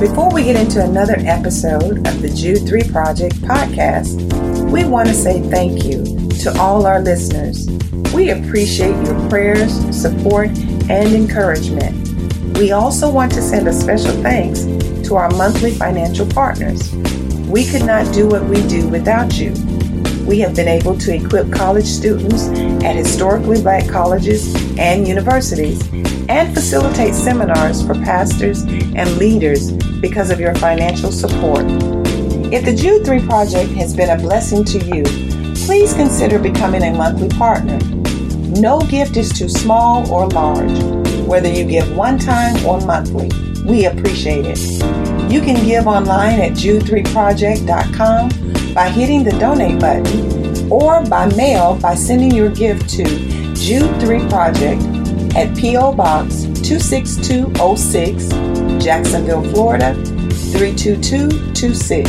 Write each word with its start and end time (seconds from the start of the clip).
Before 0.00 0.32
we 0.32 0.44
get 0.44 0.56
into 0.56 0.82
another 0.82 1.16
episode 1.18 2.06
of 2.08 2.22
the 2.22 2.32
Jude 2.34 2.66
3 2.66 2.84
Project 2.84 3.36
podcast, 3.42 4.16
we 4.70 4.82
want 4.82 5.08
to 5.08 5.14
say 5.14 5.42
thank 5.42 5.84
you 5.84 6.02
to 6.38 6.58
all 6.58 6.86
our 6.86 7.02
listeners. 7.02 7.68
We 8.14 8.30
appreciate 8.30 8.96
your 9.04 9.28
prayers, 9.28 9.70
support, 9.94 10.48
and 10.88 11.14
encouragement. 11.14 12.56
We 12.56 12.72
also 12.72 13.10
want 13.10 13.32
to 13.32 13.42
send 13.42 13.68
a 13.68 13.74
special 13.74 14.12
thanks 14.22 14.64
to 15.06 15.16
our 15.16 15.28
monthly 15.32 15.72
financial 15.72 16.26
partners. 16.26 16.94
We 17.46 17.66
could 17.66 17.84
not 17.84 18.10
do 18.14 18.26
what 18.26 18.44
we 18.44 18.66
do 18.68 18.88
without 18.88 19.38
you. 19.38 19.52
We 20.24 20.38
have 20.38 20.56
been 20.56 20.68
able 20.68 20.96
to 20.96 21.14
equip 21.14 21.52
college 21.52 21.84
students 21.84 22.48
at 22.82 22.96
historically 22.96 23.60
black 23.60 23.86
colleges 23.86 24.54
and 24.78 25.06
universities 25.06 25.86
and 26.30 26.54
facilitate 26.54 27.14
seminars 27.14 27.84
for 27.86 27.94
pastors 27.94 28.62
and 28.62 29.18
leaders 29.18 29.72
because 30.00 30.30
of 30.30 30.40
your 30.40 30.54
financial 30.56 31.12
support. 31.12 31.64
If 32.52 32.64
the 32.64 32.74
Jude 32.74 33.04
3 33.04 33.26
project 33.26 33.70
has 33.72 33.94
been 33.94 34.10
a 34.10 34.16
blessing 34.16 34.64
to 34.64 34.78
you, 34.78 35.04
please 35.66 35.92
consider 35.94 36.38
becoming 36.38 36.82
a 36.82 36.92
monthly 36.92 37.28
partner. 37.28 37.78
No 38.60 38.80
gift 38.80 39.16
is 39.16 39.30
too 39.30 39.48
small 39.48 40.10
or 40.10 40.26
large, 40.28 40.82
whether 41.26 41.48
you 41.48 41.64
give 41.64 41.96
one 41.96 42.18
time 42.18 42.64
or 42.66 42.80
monthly. 42.80 43.30
We 43.64 43.86
appreciate 43.86 44.46
it. 44.46 44.58
You 45.30 45.40
can 45.40 45.64
give 45.64 45.86
online 45.86 46.40
at 46.40 46.52
jude3project.com 46.52 48.74
by 48.74 48.88
hitting 48.88 49.22
the 49.22 49.30
donate 49.38 49.78
button 49.78 50.72
or 50.72 51.04
by 51.06 51.26
mail 51.36 51.76
by 51.76 51.94
sending 51.94 52.32
your 52.32 52.50
gift 52.50 52.88
to 52.90 53.04
Jude 53.54 54.00
3 54.00 54.28
Project 54.28 54.82
at 55.36 55.56
P.O. 55.56 55.92
Box 55.92 56.46
26206, 56.62 58.28
Jacksonville, 58.80 59.42
Florida 59.52 59.94
32226. 60.52 62.08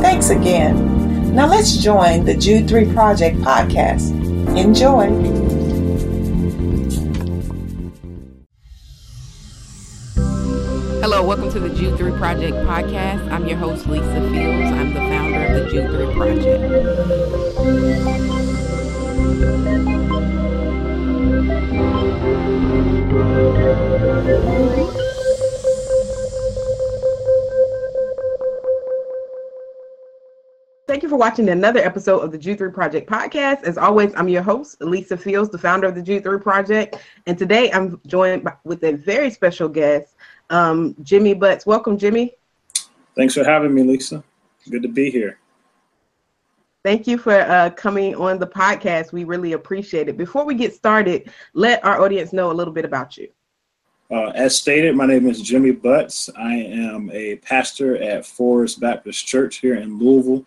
Thanks 0.00 0.30
again. 0.30 1.34
Now 1.34 1.46
let's 1.46 1.76
join 1.78 2.24
the 2.24 2.34
Jude 2.34 2.68
3 2.68 2.92
Project 2.92 3.38
podcast. 3.38 4.10
Enjoy. 4.56 5.06
Hello, 11.00 11.26
welcome 11.26 11.50
to 11.52 11.60
the 11.60 11.70
Jude 11.70 11.96
3 11.96 12.12
Project 12.12 12.54
podcast. 12.56 13.30
I'm 13.32 13.46
your 13.46 13.56
host, 13.56 13.86
Lisa 13.86 14.20
Fields. 14.30 14.70
I'm 14.72 14.92
the 14.92 15.00
founder 15.00 15.46
of 15.46 15.64
the 15.64 15.70
Jude 15.70 15.90
3 15.90 16.14
Project. 16.14 17.76
For 31.16 31.20
watching 31.20 31.48
another 31.48 31.80
episode 31.80 32.18
of 32.18 32.30
the 32.30 32.36
Jude 32.36 32.58
3 32.58 32.72
Project 32.72 33.08
podcast. 33.08 33.62
As 33.62 33.78
always, 33.78 34.12
I'm 34.16 34.28
your 34.28 34.42
host, 34.42 34.82
Lisa 34.82 35.16
Fields, 35.16 35.48
the 35.48 35.56
founder 35.56 35.86
of 35.86 35.94
the 35.94 36.02
Jude 36.02 36.24
3 36.24 36.38
Project. 36.40 36.98
And 37.26 37.38
today 37.38 37.72
I'm 37.72 37.98
joined 38.06 38.44
by, 38.44 38.52
with 38.64 38.84
a 38.84 38.92
very 38.92 39.30
special 39.30 39.66
guest, 39.66 40.14
um, 40.50 40.94
Jimmy 41.02 41.32
Butts. 41.32 41.64
Welcome, 41.64 41.96
Jimmy. 41.96 42.34
Thanks 43.16 43.32
for 43.32 43.44
having 43.44 43.72
me, 43.72 43.82
Lisa. 43.82 44.22
Good 44.68 44.82
to 44.82 44.88
be 44.88 45.10
here. 45.10 45.38
Thank 46.84 47.06
you 47.06 47.16
for 47.16 47.32
uh, 47.32 47.70
coming 47.70 48.14
on 48.14 48.38
the 48.38 48.46
podcast. 48.46 49.12
We 49.12 49.24
really 49.24 49.54
appreciate 49.54 50.10
it. 50.10 50.18
Before 50.18 50.44
we 50.44 50.54
get 50.54 50.74
started, 50.74 51.30
let 51.54 51.82
our 51.82 51.98
audience 52.02 52.34
know 52.34 52.50
a 52.50 52.52
little 52.52 52.74
bit 52.74 52.84
about 52.84 53.16
you. 53.16 53.28
Uh, 54.10 54.32
as 54.34 54.54
stated, 54.54 54.94
my 54.94 55.06
name 55.06 55.26
is 55.26 55.40
Jimmy 55.40 55.70
Butts. 55.70 56.28
I 56.36 56.56
am 56.56 57.10
a 57.10 57.36
pastor 57.36 57.96
at 58.02 58.26
Forest 58.26 58.80
Baptist 58.80 59.26
Church 59.26 59.56
here 59.56 59.76
in 59.76 59.98
Louisville, 59.98 60.44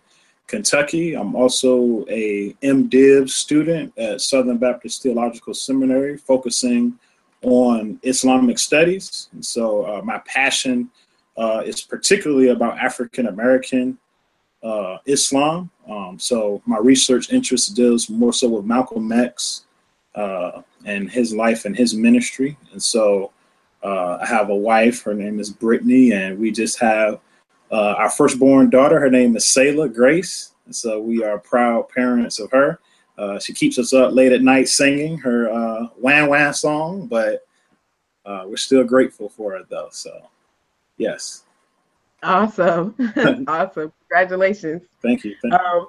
Kentucky. 0.50 1.14
I'm 1.14 1.36
also 1.36 2.04
a 2.08 2.52
MDiv 2.62 3.30
student 3.30 3.96
at 3.96 4.20
Southern 4.20 4.58
Baptist 4.58 5.02
Theological 5.02 5.54
Seminary, 5.54 6.16
focusing 6.18 6.98
on 7.42 8.00
Islamic 8.02 8.58
studies. 8.58 9.28
And 9.32 9.44
so 9.44 9.86
uh, 9.86 10.02
my 10.02 10.18
passion 10.26 10.90
uh, 11.36 11.62
is 11.64 11.80
particularly 11.80 12.48
about 12.48 12.78
African 12.78 13.28
American 13.28 13.96
uh, 14.62 14.98
Islam. 15.06 15.70
Um, 15.88 16.18
so 16.18 16.60
my 16.66 16.78
research 16.78 17.32
interest 17.32 17.74
deals 17.74 18.10
more 18.10 18.32
so 18.32 18.48
with 18.48 18.64
Malcolm 18.64 19.10
X 19.12 19.66
uh, 20.16 20.62
and 20.84 21.10
his 21.10 21.32
life 21.32 21.64
and 21.64 21.76
his 21.76 21.94
ministry. 21.94 22.58
And 22.72 22.82
so 22.82 23.30
uh, 23.84 24.18
I 24.20 24.26
have 24.26 24.50
a 24.50 24.54
wife, 24.54 25.02
her 25.04 25.14
name 25.14 25.38
is 25.38 25.48
Brittany, 25.48 26.12
and 26.12 26.38
we 26.38 26.50
just 26.50 26.80
have 26.80 27.20
uh, 27.70 27.94
our 27.98 28.10
firstborn 28.10 28.70
daughter, 28.70 28.98
her 28.98 29.10
name 29.10 29.36
is 29.36 29.46
Selah 29.46 29.88
Grace. 29.88 30.52
So 30.70 31.00
we 31.00 31.22
are 31.22 31.38
proud 31.38 31.88
parents 31.88 32.38
of 32.38 32.50
her. 32.52 32.80
Uh, 33.18 33.38
she 33.38 33.52
keeps 33.52 33.78
us 33.78 33.92
up 33.92 34.12
late 34.12 34.32
at 34.32 34.42
night 34.42 34.68
singing 34.68 35.18
her 35.18 35.50
uh, 35.50 35.86
Wham 35.96 36.28
Wham 36.28 36.52
song, 36.52 37.06
but 37.06 37.46
uh, 38.24 38.44
we're 38.46 38.56
still 38.56 38.84
grateful 38.84 39.28
for 39.28 39.52
her 39.52 39.64
though. 39.68 39.88
So, 39.90 40.10
yes. 40.96 41.44
Awesome. 42.22 42.94
awesome. 43.48 43.92
Congratulations. 44.08 44.82
Thank 45.02 45.24
you. 45.24 45.34
Thank 45.42 45.54
um, 45.54 45.88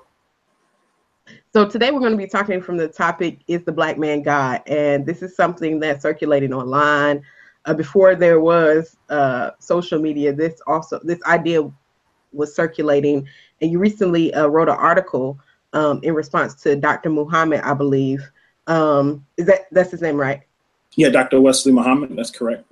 so 1.53 1.68
today 1.68 1.91
we're 1.91 2.00
going 2.00 2.12
to 2.12 2.18
be 2.18 2.28
talking 2.28 2.62
from 2.62 2.78
the 2.78 2.88
topic 2.88 3.40
is 3.47 3.64
the 3.64 3.72
black 3.72 3.97
man 3.97 4.22
God 4.22 4.62
and 4.68 5.06
this 5.06 5.22
is 5.22 5.36
something 5.36 5.80
that's 5.80 6.02
circulating 6.02 6.53
online 6.53 7.24
uh, 7.66 7.73
before 7.73 8.16
there 8.16 8.39
was 8.39 8.97
uh, 9.09 9.51
social 9.59 9.99
media, 9.99 10.33
this 10.33 10.61
also 10.67 10.99
this 11.03 11.22
idea 11.23 11.69
was 12.33 12.55
circulating, 12.55 13.27
and 13.61 13.72
you 13.72 13.79
recently 13.79 14.33
uh, 14.33 14.47
wrote 14.47 14.69
an 14.69 14.75
article 14.75 15.39
um, 15.73 15.99
in 16.03 16.13
response 16.13 16.55
to 16.63 16.75
Dr. 16.75 17.09
Muhammad, 17.09 17.61
I 17.61 17.73
believe. 17.73 18.29
Um, 18.67 19.25
is 19.38 19.45
that 19.47 19.61
that's 19.72 19.91
his 19.91 20.01
name, 20.01 20.17
right? 20.17 20.41
Yeah, 20.95 21.09
Dr. 21.09 21.39
Wesley 21.41 21.72
Muhammad. 21.72 22.16
That's 22.16 22.31
correct. 22.31 22.66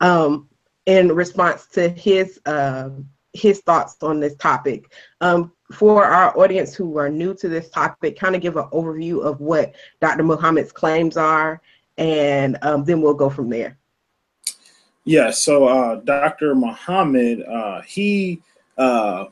Um, 0.00 0.48
in 0.86 1.12
response 1.12 1.66
to 1.68 1.88
his 1.88 2.40
uh, 2.46 2.90
his 3.32 3.60
thoughts 3.60 3.96
on 4.02 4.20
this 4.20 4.36
topic. 4.36 4.92
Um, 5.20 5.52
for 5.72 6.04
our 6.04 6.38
audience 6.38 6.74
who 6.74 6.98
are 6.98 7.08
new 7.08 7.34
to 7.34 7.48
this 7.48 7.68
topic, 7.70 8.18
kind 8.18 8.36
of 8.36 8.42
give 8.42 8.56
an 8.56 8.64
overview 8.64 9.24
of 9.24 9.40
what 9.40 9.74
Dr. 10.00 10.22
Muhammad's 10.22 10.72
claims 10.72 11.16
are, 11.16 11.60
and 11.98 12.56
um, 12.62 12.84
then 12.84 13.00
we'll 13.00 13.14
go 13.14 13.28
from 13.28 13.48
there. 13.48 13.78
Yeah, 15.04 15.30
so 15.30 15.66
uh, 15.66 15.96
Dr. 15.96 16.54
Muhammad, 16.54 17.42
uh, 17.42 17.82
he 17.82 18.40
uh, 18.78 19.26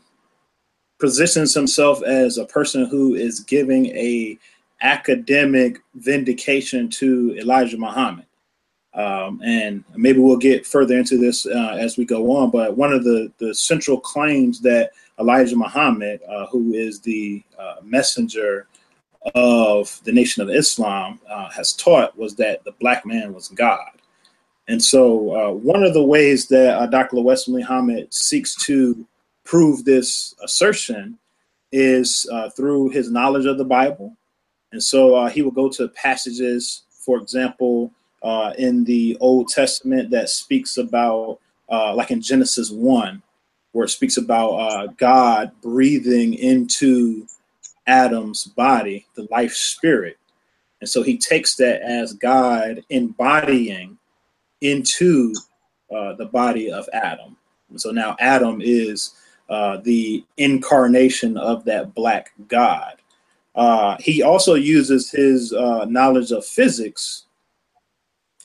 positions 0.99 1.55
himself 1.55 2.03
as 2.03 2.37
a 2.37 2.45
person 2.45 2.85
who 2.87 3.15
is 3.15 3.41
giving 3.41 3.87
a 3.87 4.39
academic 4.83 5.79
vindication 5.95 6.91
to 6.91 7.37
Elijah 7.39 7.79
Muhammad. 7.79 8.27
Um, 8.95 9.41
and 9.43 9.83
maybe 9.97 10.19
we'll 10.19 10.37
get 10.37 10.67
further 10.67 10.99
into 10.99 11.17
this 11.17 11.47
uh, 11.47 11.77
as 11.81 11.97
we 11.97 12.05
go 12.05 12.37
on. 12.37 12.51
But 12.51 12.77
one 12.77 12.93
of 12.93 13.05
the, 13.05 13.33
the 13.39 13.55
central 13.55 13.99
claims 13.99 14.61
that 14.61 14.91
Elijah 15.19 15.57
Muhammad, 15.57 16.21
uh, 16.29 16.47
who 16.49 16.75
is 16.75 17.01
the 17.01 17.43
uh, 17.59 17.77
messenger 17.83 18.67
of 19.35 19.99
the 20.05 20.13
Nation 20.13 20.43
of 20.43 20.51
Islam, 20.51 21.21
has 21.55 21.73
taught 21.73 22.19
was 22.19 22.35
that 22.37 22.63
the 22.65 22.73
black 22.73 23.07
man 23.07 23.33
was 23.33 23.49
God. 23.49 24.02
And 24.69 24.83
so, 24.83 25.35
uh, 25.35 25.53
one 25.53 25.83
of 25.83 25.93
the 25.93 26.03
ways 26.03 26.47
that 26.49 26.77
uh, 26.77 26.87
Dr. 26.87 27.21
Wesley 27.21 27.61
Muhammad 27.61 28.13
seeks 28.15 28.55
to 28.67 29.07
prove 29.45 29.85
this 29.85 30.35
assertion 30.43 31.19
is 31.73 32.29
uh, 32.33 32.51
through 32.51 32.91
his 32.91 33.11
knowledge 33.11 33.47
of 33.47 33.59
the 33.59 33.65
Bible. 33.65 34.17
And 34.71 34.83
so, 34.83 35.17
uh, 35.17 35.29
he 35.29 35.43
will 35.43 35.51
go 35.51 35.69
to 35.71 35.89
passages, 35.89 36.83
for 36.91 37.19
example, 37.19 37.93
uh, 38.23 38.53
in 38.57 38.85
the 38.85 39.17
Old 39.21 39.49
Testament 39.49 40.11
that 40.11 40.29
speaks 40.29 40.77
about, 40.77 41.41
uh, 41.69 41.93
like 41.95 42.13
in 42.13 42.23
Genesis 42.23 42.71
1, 42.71 43.21
where 43.73 43.87
it 43.87 43.91
speaks 43.91 44.17
about 44.17 44.97
God 44.97 45.51
breathing 45.61 46.35
into 46.35 47.27
Adam's 47.89 48.45
body, 48.45 49.07
the 49.17 49.27
life 49.29 49.55
spirit. 49.55 50.19
And 50.81 50.89
so, 50.89 51.03
he 51.03 51.19
takes 51.19 51.57
that 51.57 51.83
as 51.83 52.13
God 52.13 52.85
embodying 52.91 53.92
into 54.63 55.35
uh, 55.95 56.15
the 56.15 56.27
body 56.27 56.73
of 56.73 56.89
Adam. 56.93 57.37
So 57.77 57.91
now 57.91 58.17
Adam 58.19 58.61
is 58.63 59.15
uh, 59.51 59.79
the 59.79 60.25
incarnation 60.39 61.37
of 61.37 61.65
that 61.67 61.95
black 61.95 62.33
God. 62.49 62.97
Uh, 63.55 63.97
he 64.01 64.23
also 64.23 64.55
uses 64.55 65.11
his 65.11 65.53
uh, 65.53 65.85
knowledge 65.85 66.31
of 66.33 66.47
physics 66.47 67.25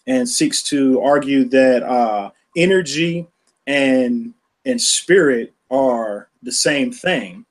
and 0.06 0.28
seeks 0.28 0.62
to 0.64 1.00
argue 1.02 1.46
that 1.46 1.84
uh, 1.84 2.32
energy 2.58 3.26
and 3.68 4.34
and 4.66 4.82
spirit 4.82 5.54
are 5.72 6.28
the 6.44 6.52
same 6.52 6.92
thing. 6.92 7.46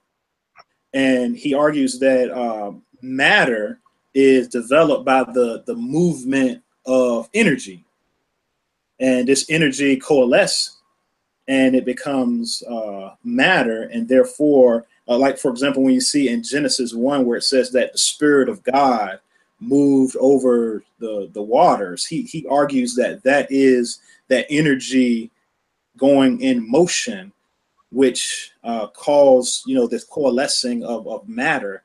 And 0.92 1.36
he 1.36 1.54
argues 1.54 1.98
that 2.00 2.30
uh, 2.30 2.72
matter 3.00 3.80
is 4.12 4.48
developed 4.48 5.06
by 5.06 5.22
the 5.24 5.62
the 5.66 5.74
movement 5.74 6.62
of 6.84 7.30
energy 7.32 7.85
and 9.00 9.28
this 9.28 9.46
energy 9.50 9.96
coalesce 9.96 10.76
and 11.48 11.74
it 11.74 11.84
becomes 11.84 12.62
uh, 12.64 13.14
matter, 13.22 13.84
and 13.84 14.08
therefore, 14.08 14.86
uh, 15.08 15.16
like 15.16 15.38
for 15.38 15.50
example, 15.50 15.82
when 15.82 15.94
you 15.94 16.00
see 16.00 16.28
in 16.28 16.42
Genesis 16.42 16.92
one 16.92 17.24
where 17.24 17.38
it 17.38 17.44
says 17.44 17.70
that 17.72 17.92
the 17.92 17.98
Spirit 17.98 18.48
of 18.48 18.62
God 18.64 19.20
moved 19.60 20.16
over 20.16 20.82
the 20.98 21.30
the 21.32 21.42
waters, 21.42 22.04
he 22.04 22.22
he 22.22 22.46
argues 22.48 22.94
that 22.96 23.22
that 23.22 23.46
is 23.50 24.00
that 24.28 24.46
energy 24.50 25.30
going 25.96 26.40
in 26.40 26.68
motion, 26.68 27.32
which 27.90 28.50
uh, 28.64 28.88
calls 28.88 29.62
you 29.66 29.76
know 29.76 29.86
this 29.86 30.04
coalescing 30.04 30.84
of 30.84 31.06
of 31.06 31.28
matter, 31.28 31.84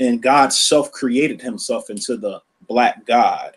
and 0.00 0.20
God 0.20 0.52
self 0.52 0.90
created 0.90 1.40
Himself 1.40 1.90
into 1.90 2.16
the 2.16 2.42
black 2.66 3.06
God. 3.06 3.56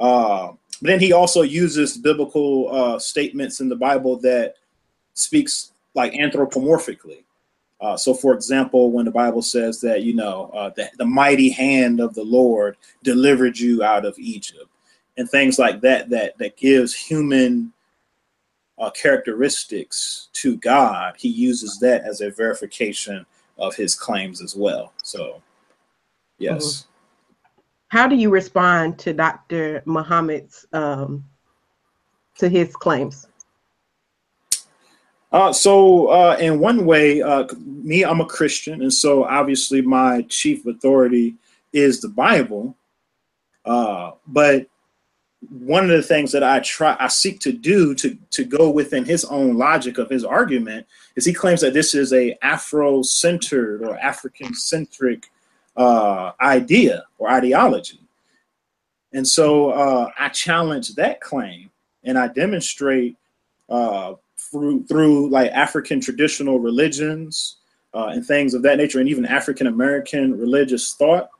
Uh, 0.00 0.52
but 0.80 0.88
then 0.88 1.00
he 1.00 1.12
also 1.12 1.42
uses 1.42 1.96
biblical 1.96 2.68
uh, 2.70 2.98
statements 2.98 3.60
in 3.60 3.68
the 3.68 3.76
Bible 3.76 4.18
that 4.18 4.54
speaks 5.14 5.72
like 5.94 6.12
anthropomorphically. 6.12 7.24
Uh, 7.80 7.96
so, 7.96 8.14
for 8.14 8.34
example, 8.34 8.90
when 8.90 9.04
the 9.04 9.10
Bible 9.10 9.42
says 9.42 9.80
that 9.80 10.02
you 10.02 10.14
know 10.14 10.50
uh, 10.54 10.70
the, 10.76 10.88
the 10.98 11.04
mighty 11.04 11.50
hand 11.50 12.00
of 12.00 12.14
the 12.14 12.22
Lord 12.22 12.76
delivered 13.02 13.58
you 13.58 13.82
out 13.82 14.04
of 14.04 14.18
Egypt, 14.18 14.68
and 15.16 15.28
things 15.28 15.58
like 15.58 15.80
that, 15.80 16.08
that 16.10 16.36
that 16.38 16.56
gives 16.56 16.94
human 16.94 17.72
uh, 18.78 18.90
characteristics 18.90 20.28
to 20.34 20.56
God, 20.56 21.14
he 21.18 21.28
uses 21.28 21.78
that 21.80 22.02
as 22.02 22.20
a 22.20 22.30
verification 22.30 23.24
of 23.58 23.74
his 23.74 23.94
claims 23.94 24.42
as 24.42 24.54
well. 24.54 24.92
So, 25.02 25.42
yes. 26.38 26.64
Mm-hmm 26.64 26.95
how 27.96 28.06
do 28.06 28.14
you 28.14 28.28
respond 28.28 28.98
to 28.98 29.14
Dr. 29.14 29.82
Muhammad's 29.86 30.66
um, 30.74 31.24
to 32.36 32.46
his 32.46 32.76
claims? 32.76 33.26
Uh, 35.32 35.50
so, 35.50 36.08
uh, 36.08 36.36
in 36.38 36.60
one 36.60 36.84
way, 36.84 37.22
uh, 37.22 37.46
me, 37.64 38.04
I'm 38.04 38.20
a 38.20 38.26
Christian, 38.26 38.82
and 38.82 38.92
so 38.92 39.24
obviously 39.24 39.80
my 39.80 40.22
chief 40.28 40.66
authority 40.66 41.36
is 41.72 42.02
the 42.02 42.08
Bible. 42.10 42.76
Uh, 43.64 44.12
but 44.26 44.66
one 45.48 45.84
of 45.84 45.96
the 45.96 46.02
things 46.02 46.32
that 46.32 46.44
I 46.44 46.60
try, 46.60 46.96
I 47.00 47.08
seek 47.08 47.40
to 47.40 47.52
do 47.52 47.94
to 47.94 48.16
to 48.30 48.44
go 48.44 48.68
within 48.68 49.06
his 49.06 49.24
own 49.24 49.56
logic 49.56 49.96
of 49.96 50.10
his 50.10 50.22
argument 50.24 50.86
is 51.16 51.24
he 51.24 51.32
claims 51.32 51.62
that 51.62 51.72
this 51.72 51.94
is 51.94 52.12
a 52.12 52.36
Afro-centered 52.42 53.82
or 53.82 53.98
African-centric 53.98 55.30
uh, 55.76 56.32
idea 56.40 57.04
or 57.18 57.30
ideology. 57.30 58.00
And 59.12 59.26
so 59.26 59.70
uh, 59.70 60.10
I 60.18 60.28
challenge 60.28 60.94
that 60.94 61.20
claim 61.20 61.70
and 62.04 62.18
I 62.18 62.28
demonstrate 62.28 63.16
uh, 63.68 64.14
through, 64.38 64.84
through 64.84 65.30
like 65.30 65.50
African 65.52 66.00
traditional 66.00 66.58
religions 66.60 67.56
uh, 67.94 68.08
and 68.08 68.24
things 68.24 68.54
of 68.54 68.62
that 68.62 68.76
nature, 68.76 69.00
and 69.00 69.08
even 69.08 69.24
African 69.24 69.66
American 69.66 70.38
religious 70.38 70.94
thought. 70.94 71.30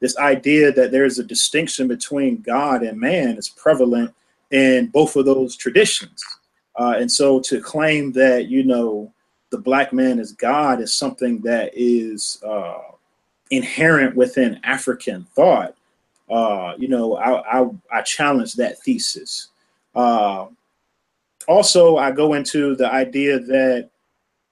This 0.00 0.16
idea 0.18 0.72
that 0.72 0.90
there's 0.90 1.18
a 1.18 1.24
distinction 1.24 1.88
between 1.88 2.42
God 2.42 2.82
and 2.82 2.98
man 2.98 3.36
is 3.36 3.48
prevalent 3.48 4.14
in 4.50 4.88
both 4.88 5.16
of 5.16 5.24
those 5.24 5.56
traditions. 5.56 6.22
Uh, 6.76 6.94
and 6.98 7.10
so 7.10 7.40
to 7.40 7.60
claim 7.60 8.12
that, 8.12 8.48
you 8.48 8.64
know, 8.64 9.12
the 9.50 9.58
black 9.58 9.92
man 9.92 10.18
is 10.18 10.32
God 10.32 10.80
is 10.80 10.94
something 10.94 11.40
that 11.42 11.70
is 11.74 12.42
uh, 12.46 12.78
inherent 13.50 14.16
within 14.16 14.60
African 14.64 15.24
thought, 15.34 15.74
uh, 16.28 16.74
you 16.78 16.88
know, 16.88 17.16
I, 17.16 17.60
I, 17.60 17.70
I, 17.92 18.02
challenge 18.02 18.54
that 18.54 18.80
thesis. 18.80 19.48
Uh, 19.94 20.46
also, 21.46 21.98
I 21.98 22.10
go 22.10 22.34
into 22.34 22.74
the 22.74 22.90
idea 22.90 23.38
that, 23.38 23.90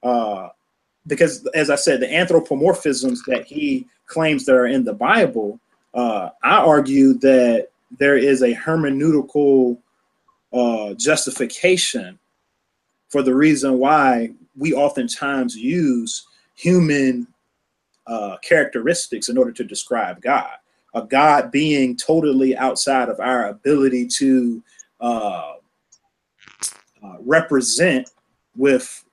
uh, 0.03 0.51
because 1.07 1.47
as 1.49 1.71
I 1.71 1.75
said, 1.75 2.01
the 2.01 2.07
anthropomorphisms 2.07 3.19
that 3.27 3.45
he 3.45 3.87
claims 4.07 4.45
that 4.45 4.55
are 4.55 4.67
in 4.67 4.85
the 4.85 4.93
Bible, 4.93 5.59
uh, 5.95 6.31
I 6.45 6.59
argue 6.59 7.15
that 7.15 7.69
there 7.99 8.17
is 8.17 8.43
a 8.43 8.55
hermeneutical 8.55 9.79
uh, 10.53 10.95
justification 10.95 12.19
for 13.09 13.23
the 13.23 13.35
reason 13.35 13.79
why 13.79 14.31
we 14.57 14.73
oftentimes 14.73 15.57
use 15.57 16.27
human 16.55 17.27
uh, 18.07 18.37
characteristics 18.43 19.29
in 19.29 19.39
order 19.39 19.53
to 19.53 19.65
describe 19.65 20.21
God. 20.21 20.53
A 20.95 21.03
God 21.03 21.51
being 21.51 21.97
totally 21.97 22.57
outside 22.57 23.09
of 23.09 23.19
our 23.19 23.49
ability 23.49 24.07
to 24.19 24.63
uh, 25.01 25.55
uh, 27.03 27.17
represent 27.21 28.11
with 28.57 29.05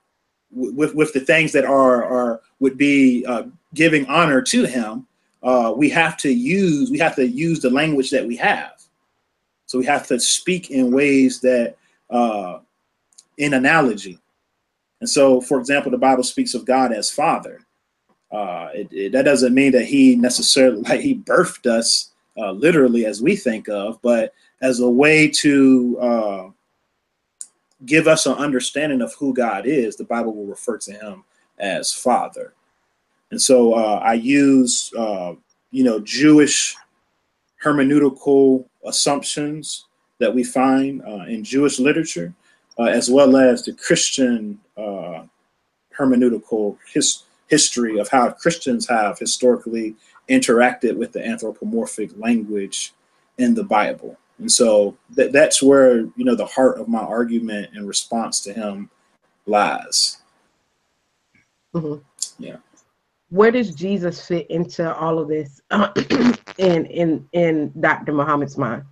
with 0.50 0.94
with 0.94 1.12
the 1.12 1.20
things 1.20 1.52
that 1.52 1.64
are 1.64 2.04
are 2.04 2.40
would 2.60 2.78
be 2.78 3.24
uh, 3.26 3.44
giving 3.74 4.06
honor 4.06 4.40
to 4.42 4.64
Him. 4.64 5.06
Uh, 5.42 5.72
we 5.76 5.90
have 5.90 6.16
to 6.18 6.30
use 6.30 6.90
we 6.90 6.98
have 6.98 7.16
to 7.16 7.26
use 7.26 7.60
the 7.60 7.70
language 7.70 8.10
that 8.10 8.26
we 8.26 8.36
have. 8.36 8.82
So 9.66 9.78
we 9.78 9.86
have 9.86 10.06
to 10.08 10.20
speak 10.20 10.70
in 10.70 10.92
ways 10.92 11.40
that 11.40 11.76
uh, 12.10 12.58
in 13.38 13.54
analogy. 13.54 14.18
And 15.00 15.10
so, 15.10 15.40
for 15.40 15.58
example, 15.58 15.90
the 15.90 15.98
Bible 15.98 16.22
speaks 16.22 16.54
of 16.54 16.64
God 16.64 16.92
as 16.92 17.10
Father. 17.10 17.60
Uh, 18.32 18.70
it, 18.72 18.88
it, 18.92 19.12
that 19.12 19.26
doesn't 19.26 19.52
mean 19.52 19.72
that 19.72 19.84
he 19.84 20.16
necessarily 20.16 20.80
like 20.88 21.00
he 21.00 21.14
birthed 21.14 21.66
us 21.66 22.12
uh, 22.38 22.52
literally 22.52 23.04
as 23.04 23.20
we 23.20 23.36
think 23.36 23.68
of, 23.68 24.00
but 24.02 24.32
as 24.62 24.80
a 24.80 24.88
way 24.88 25.28
to 25.28 25.98
uh, 26.00 26.50
give 27.84 28.08
us 28.08 28.26
an 28.26 28.34
understanding 28.34 29.02
of 29.02 29.12
who 29.14 29.34
God 29.34 29.66
is. 29.66 29.96
The 29.96 30.04
Bible 30.04 30.34
will 30.34 30.46
refer 30.46 30.78
to 30.78 30.92
him 30.92 31.24
as 31.58 31.92
Father, 31.92 32.54
and 33.30 33.40
so 33.40 33.74
uh, 33.74 34.00
I 34.02 34.14
use 34.14 34.90
uh, 34.96 35.34
you 35.70 35.84
know 35.84 36.00
Jewish 36.00 36.74
hermeneutical 37.62 38.64
assumptions 38.86 39.86
that 40.18 40.34
we 40.34 40.42
find 40.42 41.02
uh, 41.02 41.24
in 41.28 41.44
Jewish 41.44 41.78
literature, 41.78 42.32
as 42.78 43.10
well 43.10 43.36
as 43.36 43.64
the 43.64 43.74
Christian 43.74 44.58
hermeneutical 45.94 46.78
history 46.92 47.26
history 47.52 47.98
of 47.98 48.08
how 48.08 48.30
Christians 48.30 48.88
have 48.88 49.18
historically 49.18 49.94
interacted 50.30 50.96
with 50.96 51.12
the 51.12 51.22
anthropomorphic 51.24 52.10
language 52.16 52.94
in 53.36 53.52
the 53.54 53.62
Bible. 53.62 54.16
And 54.38 54.50
so 54.50 54.96
that, 55.10 55.32
that's 55.32 55.62
where, 55.62 55.98
you 56.16 56.24
know, 56.24 56.34
the 56.34 56.46
heart 56.46 56.80
of 56.80 56.88
my 56.88 57.00
argument 57.00 57.76
in 57.76 57.86
response 57.86 58.40
to 58.44 58.54
him 58.54 58.88
lies. 59.44 60.22
Mm-hmm. 61.74 62.02
Yeah. 62.42 62.56
Where 63.28 63.50
does 63.50 63.74
Jesus 63.74 64.26
fit 64.26 64.50
into 64.50 64.94
all 64.94 65.18
of 65.18 65.28
this 65.28 65.60
in 66.58 66.86
in 66.86 67.28
in 67.32 67.72
Dr. 67.80 68.12
Muhammad's 68.12 68.56
mind? 68.56 68.84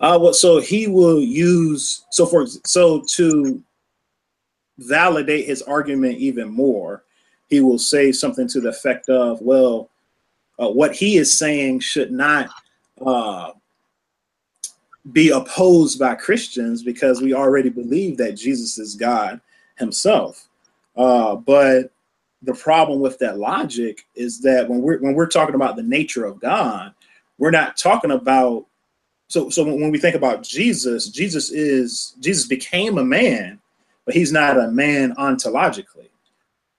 Uh, 0.00 0.18
well, 0.20 0.32
so 0.32 0.60
he 0.60 0.88
will 0.88 1.20
use 1.20 2.04
so 2.10 2.26
for 2.26 2.46
so 2.64 3.02
to 3.14 3.62
validate 4.80 5.46
his 5.46 5.62
argument 5.62 6.18
even 6.18 6.48
more, 6.48 7.04
he 7.48 7.60
will 7.60 7.78
say 7.78 8.12
something 8.12 8.48
to 8.48 8.60
the 8.60 8.70
effect 8.70 9.08
of, 9.08 9.40
well, 9.40 9.90
uh, 10.60 10.68
what 10.68 10.94
he 10.94 11.16
is 11.16 11.36
saying 11.36 11.80
should 11.80 12.12
not 12.12 12.50
uh, 13.04 13.52
be 15.12 15.30
opposed 15.30 15.98
by 15.98 16.14
Christians 16.14 16.82
because 16.82 17.20
we 17.20 17.34
already 17.34 17.70
believe 17.70 18.16
that 18.18 18.32
Jesus 18.32 18.78
is 18.78 18.94
God 18.94 19.40
himself. 19.78 20.48
Uh, 20.96 21.36
but 21.36 21.92
the 22.42 22.54
problem 22.54 23.00
with 23.00 23.18
that 23.18 23.38
logic 23.38 24.06
is 24.14 24.40
that 24.42 24.68
when 24.68 24.80
we're 24.80 24.98
when 24.98 25.14
we're 25.14 25.26
talking 25.26 25.54
about 25.54 25.76
the 25.76 25.82
nature 25.82 26.24
of 26.24 26.40
God, 26.40 26.94
we're 27.38 27.50
not 27.50 27.76
talking 27.76 28.10
about 28.10 28.66
so 29.28 29.48
so 29.50 29.64
when 29.64 29.90
we 29.90 29.98
think 29.98 30.16
about 30.16 30.42
Jesus, 30.42 31.08
Jesus 31.08 31.50
is 31.50 32.14
Jesus 32.20 32.46
became 32.46 32.98
a 32.98 33.04
man 33.04 33.59
but 34.10 34.16
he's 34.16 34.32
not 34.32 34.58
a 34.58 34.66
man 34.72 35.14
ontologically, 35.14 36.08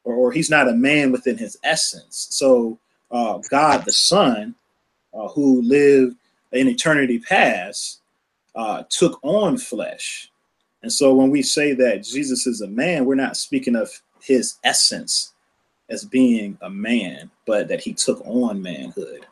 or, 0.04 0.16
or 0.16 0.32
he's 0.34 0.50
not 0.50 0.68
a 0.68 0.74
man 0.74 1.14
within 1.14 1.38
his 1.38 1.58
essence. 1.64 2.28
So 2.30 2.78
uh, 3.10 3.38
God 3.50 3.86
the 3.86 3.94
Son, 3.94 4.54
uh, 5.14 5.30
who 5.30 5.62
lived 5.62 6.18
in 6.52 6.68
eternity 6.68 7.20
past, 7.20 8.02
uh, 8.54 8.84
took 8.90 9.18
on 9.24 9.58
flesh. 9.58 10.30
And 10.84 10.92
so 10.92 11.14
when 11.14 11.30
we 11.30 11.42
say 11.42 11.72
that 11.72 12.04
Jesus 12.04 12.46
is 12.48 12.60
a 12.60 12.68
man, 12.68 13.06
we're 13.06 13.16
not 13.16 13.38
speaking 13.38 13.78
of 13.78 13.90
his 14.22 14.58
essence 14.66 15.32
as 15.90 16.04
being 16.04 16.58
a 16.62 16.70
man, 16.70 17.32
but 17.48 17.70
that 17.70 17.80
he 17.80 17.94
took 17.94 18.22
on 18.28 18.62
manhood. 18.62 19.26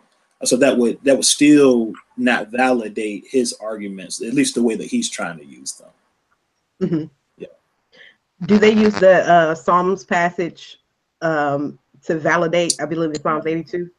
So 0.46 0.56
that 0.56 0.78
would 0.78 1.04
that 1.04 1.18
would 1.18 1.26
still 1.26 1.92
not 2.16 2.48
validate 2.48 3.26
his 3.28 3.52
arguments, 3.60 4.22
at 4.22 4.34
least 4.34 4.56
the 4.56 4.64
way 4.64 4.76
that 4.76 4.88
he's 4.88 5.10
trying 5.10 5.38
to 5.38 5.46
use 5.46 5.74
them. 5.74 5.90
Mm-hmm 6.82 7.06
do 8.44 8.58
they 8.58 8.72
use 8.72 8.96
the 8.96 9.30
uh, 9.30 9.56
Psalms 9.56 10.04
passage 10.06 10.80
um, 11.22 11.78
to 12.04 12.18
validate? 12.18 12.76
I 12.80 12.86
believe 12.86 13.12
it's 13.12 13.22
Psalms 13.22 13.46
82. 13.46 13.90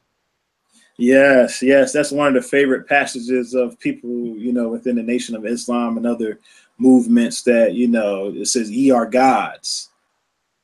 Yes, 0.96 1.62
yes, 1.62 1.92
that's 1.92 2.10
one 2.10 2.28
of 2.28 2.34
the 2.34 2.48
favorite 2.48 2.86
passages 2.86 3.54
of 3.54 3.78
people, 3.78 4.10
you 4.10 4.52
know, 4.52 4.68
within 4.68 4.96
the 4.96 5.02
Nation 5.02 5.34
of 5.34 5.46
Islam 5.46 5.96
and 5.96 6.06
other 6.06 6.38
movements 6.80 7.42
that 7.42 7.74
you 7.74 7.86
know 7.86 8.32
it 8.34 8.46
says 8.46 8.70
ye 8.70 8.90
are 8.90 9.04
gods 9.04 9.90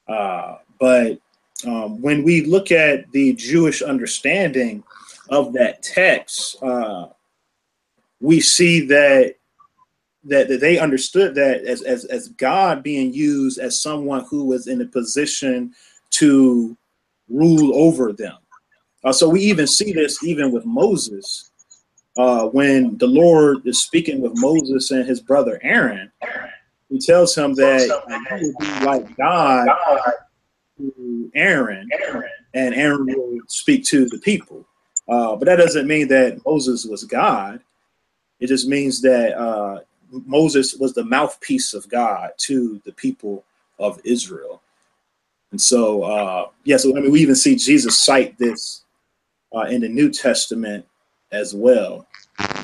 uh, 0.08 0.56
but 0.80 1.18
um, 1.66 2.00
when 2.00 2.22
we 2.24 2.42
look 2.46 2.72
at 2.72 3.10
the 3.12 3.34
jewish 3.34 3.82
understanding 3.82 4.82
of 5.28 5.52
that 5.52 5.82
text 5.82 6.56
uh, 6.62 7.06
we 8.20 8.40
see 8.40 8.86
that, 8.86 9.34
that 10.26 10.48
that 10.48 10.60
they 10.60 10.78
understood 10.78 11.34
that 11.34 11.64
as, 11.64 11.82
as 11.82 12.04
as 12.06 12.28
god 12.28 12.82
being 12.82 13.12
used 13.12 13.58
as 13.58 13.80
someone 13.80 14.24
who 14.30 14.44
was 14.44 14.66
in 14.66 14.80
a 14.80 14.86
position 14.86 15.72
to 16.10 16.76
rule 17.28 17.74
over 17.74 18.12
them 18.12 18.36
uh, 19.04 19.12
so 19.12 19.28
we 19.28 19.40
even 19.40 19.66
see 19.66 19.92
this 19.92 20.22
even 20.22 20.52
with 20.52 20.64
moses 20.64 21.50
uh, 22.16 22.46
when 22.46 22.96
the 22.98 23.06
Lord 23.06 23.66
is 23.66 23.82
speaking 23.82 24.20
with 24.20 24.32
Moses 24.36 24.90
and 24.90 25.06
his 25.06 25.20
brother 25.20 25.60
Aaron, 25.62 26.10
he 26.88 26.98
tells 26.98 27.34
him 27.36 27.54
that 27.54 27.80
he 28.38 28.46
will 28.46 28.54
be 28.58 28.86
like 28.86 29.16
God 29.16 29.68
to 30.78 31.30
Aaron, 31.34 31.88
and 32.54 32.74
Aaron 32.74 33.06
will 33.06 33.40
speak 33.48 33.84
to 33.86 34.06
the 34.06 34.18
people. 34.18 34.66
Uh, 35.08 35.36
but 35.36 35.44
that 35.46 35.56
doesn't 35.56 35.86
mean 35.86 36.08
that 36.08 36.40
Moses 36.46 36.84
was 36.86 37.04
God. 37.04 37.60
It 38.40 38.46
just 38.48 38.66
means 38.66 39.00
that 39.02 39.38
uh, 39.38 39.80
Moses 40.10 40.74
was 40.74 40.94
the 40.94 41.04
mouthpiece 41.04 41.74
of 41.74 41.88
God 41.88 42.30
to 42.38 42.80
the 42.84 42.92
people 42.92 43.44
of 43.78 44.00
Israel. 44.04 44.62
And 45.52 45.60
so, 45.60 46.02
uh, 46.02 46.48
yeah, 46.64 46.76
so 46.76 46.96
I 46.96 47.00
mean, 47.00 47.12
we 47.12 47.20
even 47.20 47.36
see 47.36 47.56
Jesus 47.56 47.98
cite 48.04 48.36
this 48.38 48.84
uh, 49.54 49.62
in 49.62 49.80
the 49.80 49.88
New 49.88 50.10
Testament 50.10 50.84
as 51.32 51.54
well. 51.54 52.06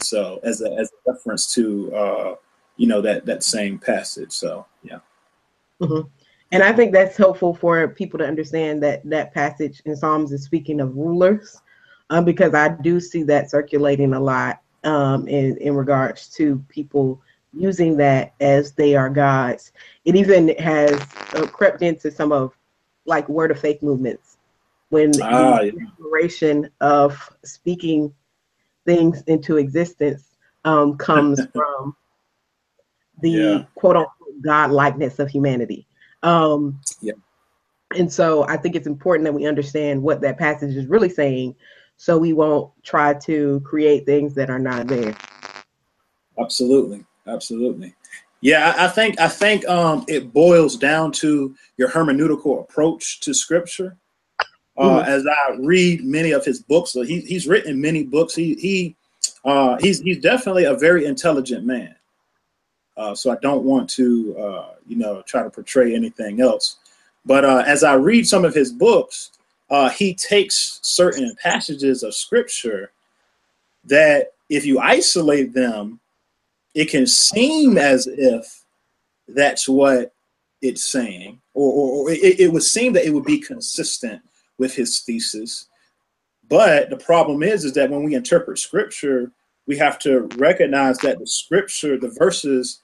So 0.01 0.41
as 0.43 0.61
a 0.61 0.73
as 0.75 0.91
a 0.91 1.13
reference 1.13 1.53
to 1.55 1.95
uh, 1.95 2.35
you 2.77 2.87
know 2.87 3.01
that 3.01 3.25
that 3.27 3.43
same 3.43 3.79
passage. 3.79 4.33
So 4.33 4.67
yeah. 4.83 4.99
Mm-hmm. 5.81 6.09
And 6.53 6.63
I 6.63 6.73
think 6.73 6.93
that's 6.93 7.17
helpful 7.17 7.55
for 7.55 7.89
people 7.89 8.19
to 8.19 8.27
understand 8.27 8.83
that 8.83 9.09
that 9.09 9.33
passage 9.33 9.81
in 9.87 9.97
Psalms 9.97 10.33
is 10.33 10.45
speaking 10.45 10.81
of 10.81 10.95
rulers, 10.95 11.63
um, 12.11 12.27
because 12.27 12.55
I 12.55 12.69
do 12.69 13.01
see 13.01 13.23
that 13.25 13.51
circulating 13.51 14.13
a 14.13 14.21
lot 14.21 14.61
um, 14.85 15.27
in 15.29 15.57
in 15.59 15.75
regards 15.75 16.29
to 16.31 16.63
people 16.69 17.23
using 17.53 17.97
that 17.99 18.35
as 18.41 18.73
they 18.73 18.95
are 18.95 19.09
gods. 19.11 19.73
It 20.05 20.17
even 20.17 20.49
has 20.59 20.93
uh, 21.35 21.47
crept 21.47 21.83
into 21.83 22.11
some 22.11 22.33
of 22.33 22.57
like 23.05 23.29
word 23.29 23.51
of 23.51 23.59
faith 23.59 23.83
movements 23.83 24.39
when 24.89 25.13
ah, 25.23 25.59
the 25.59 25.67
yeah. 25.67 25.73
inspiration 25.73 26.71
of 26.81 27.31
speaking 27.45 28.13
things 28.85 29.23
into 29.23 29.57
existence 29.57 30.37
um, 30.65 30.97
comes 30.97 31.41
from 31.55 31.97
the 33.21 33.31
yeah. 33.31 33.65
quote 33.75 33.97
unquote 33.97 34.43
God 34.43 34.71
likeness 34.71 35.19
of 35.19 35.29
humanity. 35.29 35.87
Um, 36.23 36.81
yeah. 37.01 37.13
And 37.97 38.11
so 38.11 38.47
I 38.49 38.57
think 38.57 38.75
it's 38.75 38.87
important 38.87 39.25
that 39.25 39.35
we 39.35 39.47
understand 39.47 40.03
what 40.03 40.21
that 40.23 40.39
passage 40.39 40.75
is 40.77 40.87
really 40.87 41.11
saying 41.11 41.55
so 41.97 42.19
we 42.19 42.33
won't 42.33 42.73
try 42.83 43.15
to 43.15 43.61
create 43.61 44.07
things 44.07 44.35
that 44.35 44.51
are 44.51 44.59
not 44.59 44.89
there. 44.89 45.15
Absolutely. 46.39 47.05
Absolutely. 47.27 47.95
Yeah, 48.41 48.75
I, 48.77 48.89
think 48.89 49.21
I 49.21 49.29
think 49.29 49.67
um, 49.69 50.05
it 50.09 50.33
boils 50.33 50.77
down 50.77 51.13
to 51.13 51.55
your 51.77 51.89
hermeneutical 51.89 52.61
approach 52.61 53.21
to 53.21 53.33
scripture. 53.33 53.97
Uh, 54.77 55.01
mm-hmm. 55.01 55.09
As 55.09 55.27
I 55.27 55.57
read 55.61 56.05
many 56.05 56.33
of 56.33 56.45
his 56.45 56.61
books, 56.61 56.93
so 56.93 57.03
he, 57.03 57.21
he's 57.21 57.47
written 57.47 57.81
many 57.81 58.03
books. 58.05 58.35
He 58.35 58.55
he 58.55 58.97
uh, 59.45 59.77
he's 59.81 60.01
he's 60.01 60.19
definitely 60.19 60.65
a 60.65 60.75
very 60.75 61.05
intelligent 61.05 61.65
man. 61.65 61.95
Uh, 62.97 63.15
so 63.15 63.31
I 63.31 63.37
don't 63.43 63.65
want 63.65 63.89
to 63.91 64.37
uh, 64.37 64.75
you 64.89 64.97
know 64.97 65.23
try 65.27 65.43
to 65.43 65.51
portray 65.51 65.95
anything 65.95 66.41
else. 66.41 66.79
But 67.25 67.45
uh, 67.45 67.63
as 67.67 67.85
I 67.85 67.95
read 67.95 68.27
some 68.27 68.45
of 68.45 68.55
his 68.55 68.73
books, 68.73 69.31
uh, 69.71 69.89
he 69.91 70.15
takes 70.15 70.81
certain 70.83 71.37
passages 71.43 72.03
of 72.03 72.15
scripture 72.15 72.93
that, 73.85 74.33
if 74.49 74.67
you 74.67 74.79
isolate 74.81 75.55
them, 75.55 76.01
it 76.75 76.87
can 76.91 77.07
seem 77.07 77.79
as 77.79 78.07
if 78.07 78.65
that's 79.29 79.69
what 79.69 80.15
it's 80.61 80.85
saying, 80.85 81.41
or, 81.55 81.73
or, 81.73 81.91
or 81.91 82.11
it, 82.11 82.41
it 82.41 82.53
would 82.53 82.63
seem 82.63 82.93
that 82.93 83.05
it 83.05 83.13
would 83.13 83.25
be 83.25 83.39
consistent 83.39 84.23
with 84.59 84.75
his 84.75 85.01
thesis. 85.01 85.67
But 86.49 86.91
the 86.91 86.97
problem 86.97 87.43
is, 87.43 87.65
is 87.65 87.73
that 87.75 87.91
when 87.91 88.05
we 88.05 88.15
interpret 88.15 88.59
scripture, 88.59 89.33
we 89.67 89.77
have 89.79 89.99
to 90.01 90.29
recognize 90.37 90.99
that 90.99 91.19
the 91.19 91.27
scripture, 91.27 91.99
the 91.99 92.15
verses 92.19 92.81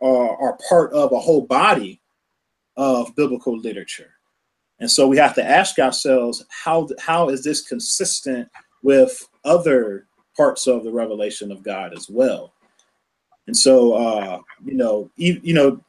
are, 0.00 0.36
are 0.36 0.58
part 0.68 0.92
of 0.92 1.12
a 1.12 1.20
whole 1.20 1.42
body 1.42 2.00
of 2.76 3.14
biblical 3.16 3.56
literature. 3.56 4.14
And 4.80 4.90
so 4.90 5.06
we 5.06 5.16
have 5.18 5.34
to 5.36 5.44
ask 5.44 5.78
ourselves, 5.78 6.44
how, 6.48 6.88
how 6.98 7.28
is 7.28 7.44
this 7.44 7.60
consistent 7.60 8.48
with 8.82 9.28
other 9.44 10.06
parts 10.36 10.66
of 10.66 10.82
the 10.82 10.92
revelation 10.92 11.52
of 11.52 11.62
God 11.62 11.92
as 11.96 12.08
well? 12.10 12.52
And 13.46 13.56
so, 13.56 13.94
uh, 13.94 14.40
you 14.64 14.74
know, 14.74 15.10
you, 15.16 15.40
you 15.42 15.54
know, 15.54 15.82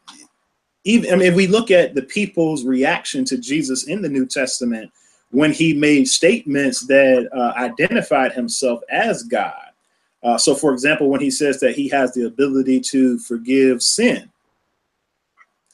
even 0.84 1.14
I 1.14 1.16
mean, 1.16 1.28
if 1.28 1.36
we 1.36 1.48
look 1.48 1.72
at 1.72 1.96
the 1.96 2.02
people's 2.02 2.66
reaction 2.66 3.24
to 3.26 3.38
Jesus 3.38 3.86
in 3.86 4.02
the 4.02 4.10
New 4.10 4.26
Testament, 4.26 4.92
when 5.34 5.52
he 5.52 5.74
made 5.74 6.08
statements 6.08 6.86
that 6.86 7.28
uh, 7.36 7.60
identified 7.60 8.32
himself 8.34 8.82
as 8.90 9.24
God. 9.24 9.66
Uh, 10.22 10.38
so, 10.38 10.54
for 10.54 10.72
example, 10.72 11.10
when 11.10 11.22
he 11.22 11.32
says 11.32 11.60
that 11.60 11.76
he 11.76 11.90
has 11.90 12.14
the 12.14 12.28
ability 12.28 12.80
to 12.80 13.18
forgive 13.18 13.82
sin, 13.82 14.30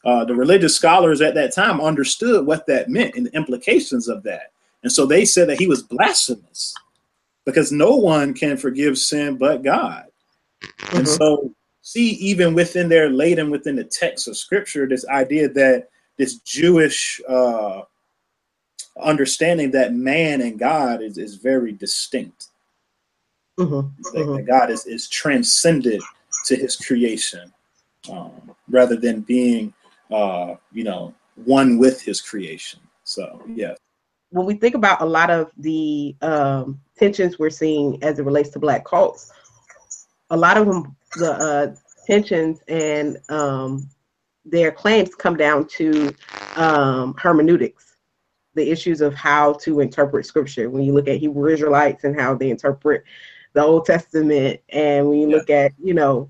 uh, 0.06 0.24
the 0.24 0.34
religious 0.34 0.76
scholars 0.76 1.20
at 1.20 1.36
that 1.36 1.54
time 1.54 1.82
understood 1.82 2.46
what 2.46 2.66
that 2.68 2.90
meant 2.90 3.16
and 3.16 3.26
the 3.26 3.36
implications 3.36 4.08
of 4.08 4.24
that. 4.24 4.54
And 4.84 4.92
so 4.92 5.06
they 5.06 5.26
said 5.26 5.50
that 5.50 5.60
he 5.60 5.68
was 5.68 5.84
blasphemous 5.84 6.74
because 7.46 7.74
no 7.74 7.98
one 7.98 8.34
can 8.34 8.56
forgive 8.56 8.98
sin 8.98 9.36
but 9.38 9.62
God. 9.62 10.06
Mm-hmm. 10.64 10.98
And 10.98 11.08
so, 11.08 11.54
see, 11.90 12.12
even 12.12 12.54
within 12.54 12.88
there, 12.88 13.10
laden 13.10 13.50
within 13.50 13.76
the 13.76 13.84
text 13.84 14.28
of 14.28 14.38
scripture, 14.38 14.86
this 14.86 15.08
idea 15.08 15.50
that 15.50 15.90
this 16.18 16.36
Jewish 16.36 17.20
uh, 17.28 17.82
understanding 19.02 19.72
that 19.72 19.96
man 19.96 20.42
and 20.42 20.60
God 20.60 21.02
is, 21.02 21.18
is 21.18 21.36
very 21.36 21.72
distinct. 21.72 22.50
Mm-hmm. 23.58 23.90
That, 24.04 24.20
mm-hmm. 24.20 24.46
God 24.46 24.70
is, 24.70 24.86
is 24.86 25.10
transcended 25.10 26.00
to 26.46 26.56
his 26.56 26.76
creation 26.76 27.52
um, 28.12 28.56
rather 28.70 28.96
than 28.96 29.22
being, 29.22 29.74
uh, 30.12 30.56
you 30.72 30.84
know, 30.84 31.16
one 31.46 31.80
with 31.80 32.00
his 32.04 32.22
creation. 32.22 32.80
So, 33.04 33.42
yeah. 33.48 33.74
When 34.30 34.46
we 34.46 34.54
think 34.54 34.76
about 34.76 35.02
a 35.02 35.06
lot 35.06 35.32
of 35.32 35.50
the 35.58 36.16
um, 36.22 36.80
tensions 36.96 37.40
we're 37.40 37.50
seeing 37.50 38.02
as 38.04 38.20
it 38.20 38.26
relates 38.26 38.50
to 38.50 38.60
black 38.60 38.86
cults, 38.86 39.32
a 40.30 40.38
lot 40.38 40.58
of 40.58 40.68
them, 40.68 40.96
the 41.16 41.32
uh, 41.32 41.76
tensions 42.06 42.62
and 42.68 43.18
um, 43.30 43.90
their 44.46 44.72
claims 44.72 45.16
come 45.16 45.38
down 45.38 45.68
to 45.68 46.14
um, 46.56 47.16
hermeneutics 47.18 47.98
the 48.56 48.72
issues 48.72 49.02
of 49.02 49.14
how 49.14 49.54
to 49.54 49.80
interpret 49.80 50.26
scripture. 50.26 50.70
When 50.70 50.84
you 50.84 50.94
look 50.94 51.08
at 51.08 51.18
Hebrew 51.18 51.50
Israelites 51.50 52.04
and 52.04 52.20
how 52.20 52.36
they 52.36 52.50
interpret 52.50 53.04
the 53.54 53.64
Old 53.64 53.86
Testament, 53.86 54.60
and 54.70 55.08
when 55.08 55.20
you 55.20 55.30
yeah. 55.30 55.36
look 55.36 55.50
at, 55.50 55.72
you 55.82 55.94
know, 55.94 56.30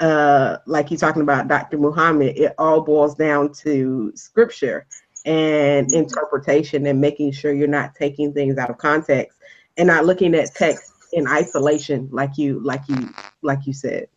uh, 0.00 0.58
like 0.66 0.90
you're 0.90 0.98
talking 0.98 1.22
about 1.22 1.48
Dr. 1.48 1.78
Muhammad, 1.78 2.36
it 2.36 2.54
all 2.58 2.80
boils 2.80 3.14
down 3.14 3.52
to 3.52 4.12
scripture 4.14 4.86
and 5.26 5.86
mm-hmm. 5.86 5.96
interpretation 5.96 6.86
and 6.86 7.00
making 7.00 7.32
sure 7.32 7.52
you're 7.52 7.68
not 7.68 7.94
taking 7.94 8.32
things 8.32 8.58
out 8.58 8.70
of 8.70 8.78
context 8.78 9.38
and 9.76 9.86
not 9.86 10.06
looking 10.06 10.34
at 10.34 10.54
text 10.54 10.89
in 11.12 11.26
isolation 11.26 12.08
like 12.12 12.38
you 12.38 12.60
like 12.60 12.82
you 12.88 13.12
like 13.42 13.66
you 13.66 13.72
said. 13.72 14.08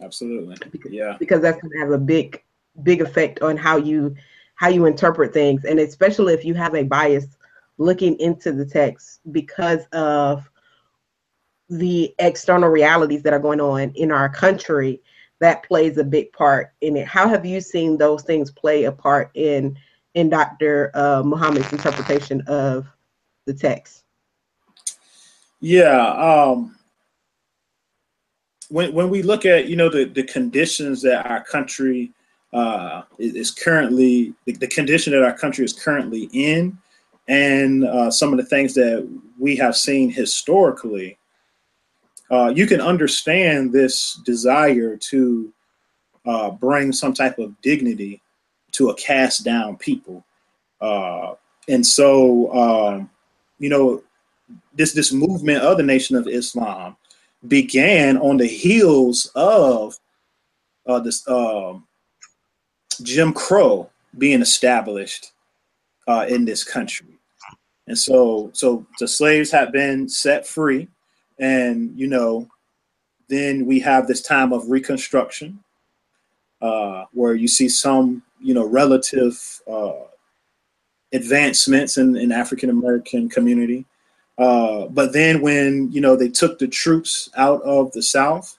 Absolutely. 0.00 0.56
Because, 0.70 0.92
yeah. 0.92 1.16
because 1.18 1.42
that's 1.42 1.60
going 1.60 1.72
to 1.72 1.78
have 1.78 1.90
a 1.90 1.98
big 1.98 2.42
big 2.82 3.00
effect 3.00 3.42
on 3.42 3.56
how 3.56 3.76
you 3.76 4.14
how 4.54 4.68
you 4.68 4.86
interpret 4.86 5.32
things, 5.32 5.64
and 5.64 5.78
especially 5.78 6.34
if 6.34 6.44
you 6.44 6.54
have 6.54 6.74
a 6.74 6.82
bias 6.82 7.36
looking 7.78 8.18
into 8.18 8.52
the 8.52 8.66
text 8.66 9.20
because 9.30 9.84
of 9.92 10.50
the 11.68 12.14
external 12.18 12.68
realities 12.68 13.22
that 13.22 13.32
are 13.32 13.38
going 13.38 13.60
on 13.60 13.92
in 13.94 14.10
our 14.10 14.28
country 14.28 15.00
that 15.40 15.62
plays 15.62 15.98
a 15.98 16.04
big 16.04 16.32
part 16.32 16.72
in 16.80 16.96
it. 16.96 17.06
How 17.06 17.28
have 17.28 17.46
you 17.46 17.60
seen 17.60 17.96
those 17.96 18.22
things 18.22 18.50
play 18.50 18.84
a 18.84 18.92
part 18.92 19.30
in 19.34 19.76
in 20.14 20.30
dr 20.30 20.90
uh, 20.94 21.22
muhammad's 21.24 21.70
interpretation 21.72 22.42
of 22.46 22.86
the 23.46 23.54
text 23.54 24.04
yeah 25.60 26.08
um 26.12 26.76
when 28.68 28.92
when 28.92 29.08
we 29.10 29.22
look 29.22 29.46
at 29.46 29.66
you 29.66 29.76
know 29.76 29.88
the 29.88 30.04
the 30.04 30.22
conditions 30.22 31.02
that 31.02 31.26
our 31.26 31.42
country 31.44 32.12
uh, 32.52 33.02
is 33.18 33.50
currently 33.50 34.34
the, 34.46 34.52
the, 34.52 34.66
condition 34.66 35.12
that 35.12 35.22
our 35.22 35.36
country 35.36 35.64
is 35.64 35.72
currently 35.72 36.30
in, 36.32 36.78
and 37.28 37.84
uh, 37.84 38.10
some 38.10 38.32
of 38.32 38.38
the 38.38 38.44
things 38.44 38.72
that 38.74 39.06
we 39.38 39.54
have 39.54 39.76
seen 39.76 40.10
historically, 40.10 41.18
uh, 42.30 42.50
you 42.54 42.66
can 42.66 42.80
understand 42.80 43.70
this 43.70 44.14
desire 44.24 44.96
to 44.96 45.52
uh, 46.24 46.50
bring 46.50 46.90
some 46.90 47.12
type 47.12 47.38
of 47.38 47.60
dignity 47.60 48.22
to 48.72 48.90
a 48.90 48.94
cast 48.94 49.44
down 49.44 49.76
people. 49.76 50.24
Uh, 50.80 51.34
and 51.68 51.86
so, 51.86 52.52
um, 52.54 53.10
you 53.58 53.68
know, 53.68 54.02
this 54.74 54.92
this 54.92 55.12
movement 55.12 55.62
of 55.62 55.76
the 55.76 55.82
Nation 55.82 56.16
of 56.16 56.28
Islam 56.28 56.96
began 57.46 58.16
on 58.18 58.36
the 58.36 58.46
heels 58.46 59.30
of 59.34 59.98
uh, 60.86 60.98
this 60.98 61.26
um, 61.28 61.86
Jim 63.02 63.32
Crow 63.32 63.90
being 64.16 64.42
established 64.42 65.32
uh, 66.06 66.26
in 66.28 66.44
this 66.44 66.64
country. 66.64 67.06
And 67.86 67.98
so, 67.98 68.50
so 68.52 68.86
the 68.98 69.08
slaves 69.08 69.50
have 69.50 69.72
been 69.72 70.08
set 70.08 70.46
free, 70.46 70.88
and 71.38 71.98
you 71.98 72.06
know, 72.06 72.48
then 73.28 73.66
we 73.66 73.80
have 73.80 74.06
this 74.06 74.22
time 74.22 74.52
of 74.52 74.70
Reconstruction, 74.70 75.58
uh, 76.60 77.04
where 77.12 77.34
you 77.34 77.48
see 77.48 77.68
some, 77.68 78.22
you 78.40 78.52
know, 78.52 78.66
relative 78.66 79.62
uh, 79.70 79.92
advancements 81.12 81.96
in, 81.96 82.16
in 82.16 82.32
African 82.32 82.68
American 82.70 83.28
community. 83.28 83.86
Uh, 84.38 84.86
but 84.86 85.12
then 85.12 85.40
when 85.40 85.90
you 85.90 86.00
know 86.00 86.14
they 86.16 86.28
took 86.28 86.58
the 86.58 86.68
troops 86.68 87.28
out 87.36 87.60
of 87.62 87.90
the 87.92 88.02
South, 88.02 88.58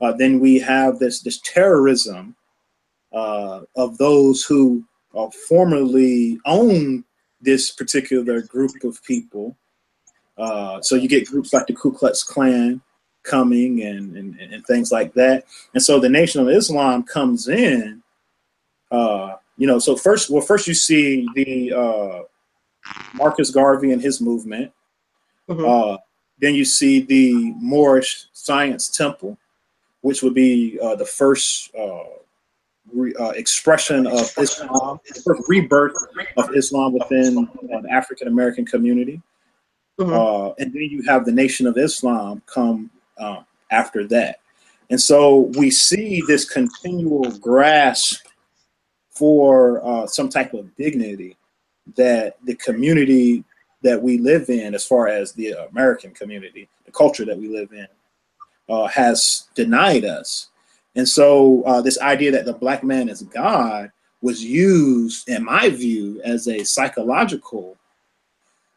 uh, 0.00 0.12
then 0.12 0.38
we 0.38 0.58
have 0.58 0.98
this 0.98 1.20
this 1.22 1.40
terrorism 1.40 2.36
uh, 3.12 3.62
of 3.76 3.96
those 3.98 4.44
who 4.44 4.84
formerly 5.48 6.38
owned 6.46 7.04
this 7.40 7.70
particular 7.70 8.40
group 8.42 8.72
of 8.84 9.02
people. 9.04 9.56
Uh, 10.38 10.80
so 10.80 10.94
you 10.94 11.08
get 11.08 11.26
groups 11.26 11.52
like 11.52 11.66
the 11.66 11.74
Ku 11.74 11.92
Klux 11.92 12.22
Klan 12.22 12.80
coming 13.22 13.82
and, 13.82 14.16
and, 14.16 14.38
and 14.40 14.66
things 14.66 14.90
like 14.90 15.12
that. 15.14 15.44
And 15.74 15.82
so 15.82 16.00
the 16.00 16.08
Nation 16.08 16.40
of 16.40 16.48
Islam 16.48 17.02
comes 17.02 17.48
in, 17.48 18.02
uh, 18.90 19.36
you 19.56 19.66
know, 19.66 19.78
so 19.78 19.96
first, 19.96 20.30
well, 20.30 20.40
first 20.40 20.66
you 20.66 20.74
see 20.74 21.28
the 21.34 21.72
uh, 21.72 22.22
Marcus 23.14 23.50
Garvey 23.50 23.92
and 23.92 24.02
his 24.02 24.20
movement. 24.20 24.72
Mm-hmm. 25.48 25.64
Uh, 25.64 25.98
then 26.38 26.54
you 26.54 26.64
see 26.64 27.00
the 27.00 27.52
Moorish 27.58 28.26
Science 28.32 28.88
Temple, 28.88 29.38
which 30.00 30.22
would 30.22 30.34
be 30.34 30.78
uh, 30.82 30.96
the 30.96 31.06
first 31.06 31.74
uh, 31.74 32.04
re, 32.92 33.14
uh, 33.14 33.30
expression 33.30 34.06
of 34.06 34.32
Islam, 34.38 35.00
first 35.24 35.42
rebirth 35.48 35.94
of 36.36 36.54
Islam 36.54 36.92
within 36.92 37.48
the 37.62 37.88
African 37.90 38.28
American 38.28 38.66
community. 38.66 39.20
Mm-hmm. 39.98 40.12
Uh, 40.12 40.52
and 40.58 40.72
then 40.72 40.82
you 40.82 41.02
have 41.06 41.24
the 41.24 41.32
Nation 41.32 41.66
of 41.66 41.76
Islam 41.76 42.42
come 42.46 42.90
uh, 43.18 43.42
after 43.70 44.06
that. 44.08 44.40
And 44.90 45.00
so 45.00 45.50
we 45.56 45.70
see 45.70 46.22
this 46.26 46.48
continual 46.48 47.30
grasp 47.38 48.26
for 49.10 49.84
uh, 49.86 50.06
some 50.06 50.28
type 50.28 50.54
of 50.54 50.74
dignity 50.76 51.36
that 51.96 52.36
the 52.44 52.54
community 52.56 53.44
that 53.82 54.00
we 54.00 54.18
live 54.18 54.48
in, 54.48 54.74
as 54.74 54.84
far 54.84 55.08
as 55.08 55.32
the 55.32 55.52
American 55.70 56.12
community, 56.12 56.68
the 56.86 56.92
culture 56.92 57.24
that 57.24 57.38
we 57.38 57.48
live 57.48 57.72
in, 57.72 57.86
uh, 58.68 58.86
has 58.86 59.48
denied 59.54 60.04
us. 60.04 60.48
And 60.94 61.08
so, 61.08 61.62
uh, 61.64 61.80
this 61.80 62.00
idea 62.00 62.32
that 62.32 62.44
the 62.44 62.52
black 62.52 62.84
man 62.84 63.08
is 63.08 63.22
God 63.22 63.90
was 64.20 64.44
used, 64.44 65.28
in 65.28 65.44
my 65.44 65.68
view, 65.70 66.20
as 66.24 66.46
a 66.48 66.64
psychological 66.64 67.76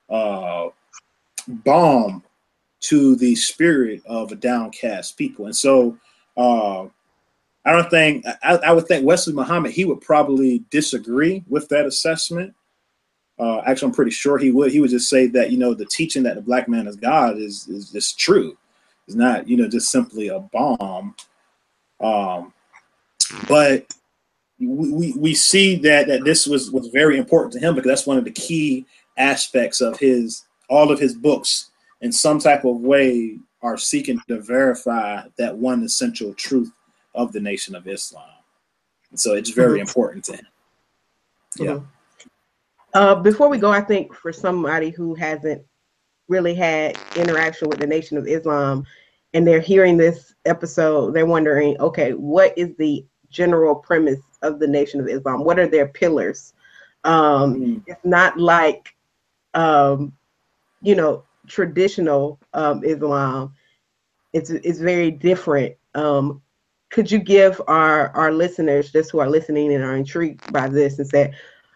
uh, 0.09 0.67
bomb 1.47 2.23
to 2.81 3.15
the 3.15 3.35
spirit 3.35 4.01
of 4.05 4.31
a 4.31 4.35
downcast 4.35 5.17
people. 5.17 5.45
And 5.45 5.55
so, 5.55 5.97
uh, 6.37 6.85
I 7.65 7.71
don't 7.71 7.89
think 7.89 8.25
I, 8.43 8.57
I, 8.57 8.71
would 8.73 8.87
think 8.87 9.05
Wesley 9.05 9.33
Muhammad 9.33 9.71
he 9.71 9.85
would 9.85 10.01
probably 10.01 10.63
disagree 10.69 11.43
with 11.49 11.67
that 11.69 11.85
assessment. 11.85 12.53
Uh, 13.37 13.59
actually, 13.65 13.87
I'm 13.87 13.95
pretty 13.95 14.11
sure 14.11 14.37
he 14.37 14.51
would. 14.51 14.71
He 14.71 14.79
would 14.79 14.89
just 14.89 15.09
say 15.09 15.27
that 15.27 15.51
you 15.51 15.57
know 15.57 15.73
the 15.73 15.85
teaching 15.85 16.23
that 16.23 16.35
the 16.35 16.41
black 16.41 16.67
man 16.67 16.87
is 16.87 16.95
God 16.95 17.37
is 17.37 17.67
is 17.67 17.91
just 17.91 18.17
true. 18.17 18.57
It's 19.07 19.15
not 19.15 19.47
you 19.47 19.57
know 19.57 19.67
just 19.67 19.91
simply 19.91 20.29
a 20.29 20.39
bomb. 20.39 21.15
Um, 21.99 22.53
but 23.47 23.85
we, 24.59 25.13
we 25.17 25.33
see 25.33 25.75
that 25.77 26.07
that 26.07 26.23
this 26.23 26.47
was 26.47 26.71
was 26.71 26.87
very 26.87 27.17
important 27.17 27.53
to 27.53 27.59
him 27.59 27.75
because 27.75 27.89
that's 27.89 28.07
one 28.07 28.17
of 28.17 28.23
the 28.23 28.31
key 28.31 28.85
aspects 29.17 29.81
of 29.81 29.99
his 29.99 30.43
all 30.69 30.91
of 30.91 30.99
his 30.99 31.13
books 31.13 31.71
in 32.01 32.11
some 32.11 32.39
type 32.39 32.63
of 32.65 32.77
way 32.77 33.37
are 33.61 33.77
seeking 33.77 34.19
to 34.27 34.39
verify 34.39 35.21
that 35.37 35.57
one 35.57 35.83
essential 35.83 36.33
truth 36.35 36.71
of 37.15 37.31
the 37.31 37.39
nation 37.39 37.75
of 37.75 37.87
Islam. 37.87 38.23
And 39.09 39.19
so 39.19 39.33
it's 39.33 39.49
very 39.49 39.79
mm-hmm. 39.79 39.87
important 39.87 40.23
to 40.25 40.33
him. 40.33 40.47
Yeah. 41.57 41.65
Mm-hmm. 41.65 41.85
Uh, 42.95 43.13
before 43.13 43.49
we 43.49 43.57
go, 43.57 43.69
I 43.69 43.81
think 43.81 44.13
for 44.13 44.31
somebody 44.31 44.89
who 44.89 45.13
hasn't 45.15 45.61
really 46.29 46.55
had 46.55 46.97
interaction 47.17 47.67
with 47.67 47.77
the 47.77 47.85
Nation 47.85 48.17
of 48.17 48.25
Islam, 48.25 48.85
and 49.33 49.45
they're 49.45 49.59
hearing 49.59 49.97
this 49.97 50.33
episode, 50.45 51.13
they're 51.13 51.25
wondering, 51.25 51.77
okay, 51.81 52.13
what 52.13 52.57
is 52.57 52.73
the 52.77 53.05
general 53.29 53.75
premise 53.75 54.21
of 54.43 54.59
the 54.59 54.67
Nation 54.67 55.01
of 55.01 55.09
Islam? 55.09 55.43
What 55.43 55.59
are 55.59 55.67
their 55.67 55.89
pillars? 55.89 56.53
Um, 57.03 57.55
mm. 57.55 57.83
It's 57.85 58.05
not 58.05 58.39
like, 58.39 58.95
um, 59.55 60.13
you 60.81 60.95
know, 60.95 61.25
traditional 61.47 62.39
um, 62.53 62.81
Islam. 62.85 63.53
It's 64.31 64.49
it's 64.49 64.79
very 64.79 65.11
different. 65.11 65.75
Um, 65.95 66.41
could 66.89 67.11
you 67.11 67.19
give 67.19 67.61
our 67.67 68.09
our 68.11 68.31
listeners, 68.31 68.93
just 68.93 69.11
who 69.11 69.19
are 69.19 69.29
listening 69.29 69.73
and 69.73 69.83
are 69.83 69.97
intrigued 69.97 70.51
by 70.53 70.69
this, 70.69 70.97
and 70.99 71.07
say, 71.07 71.33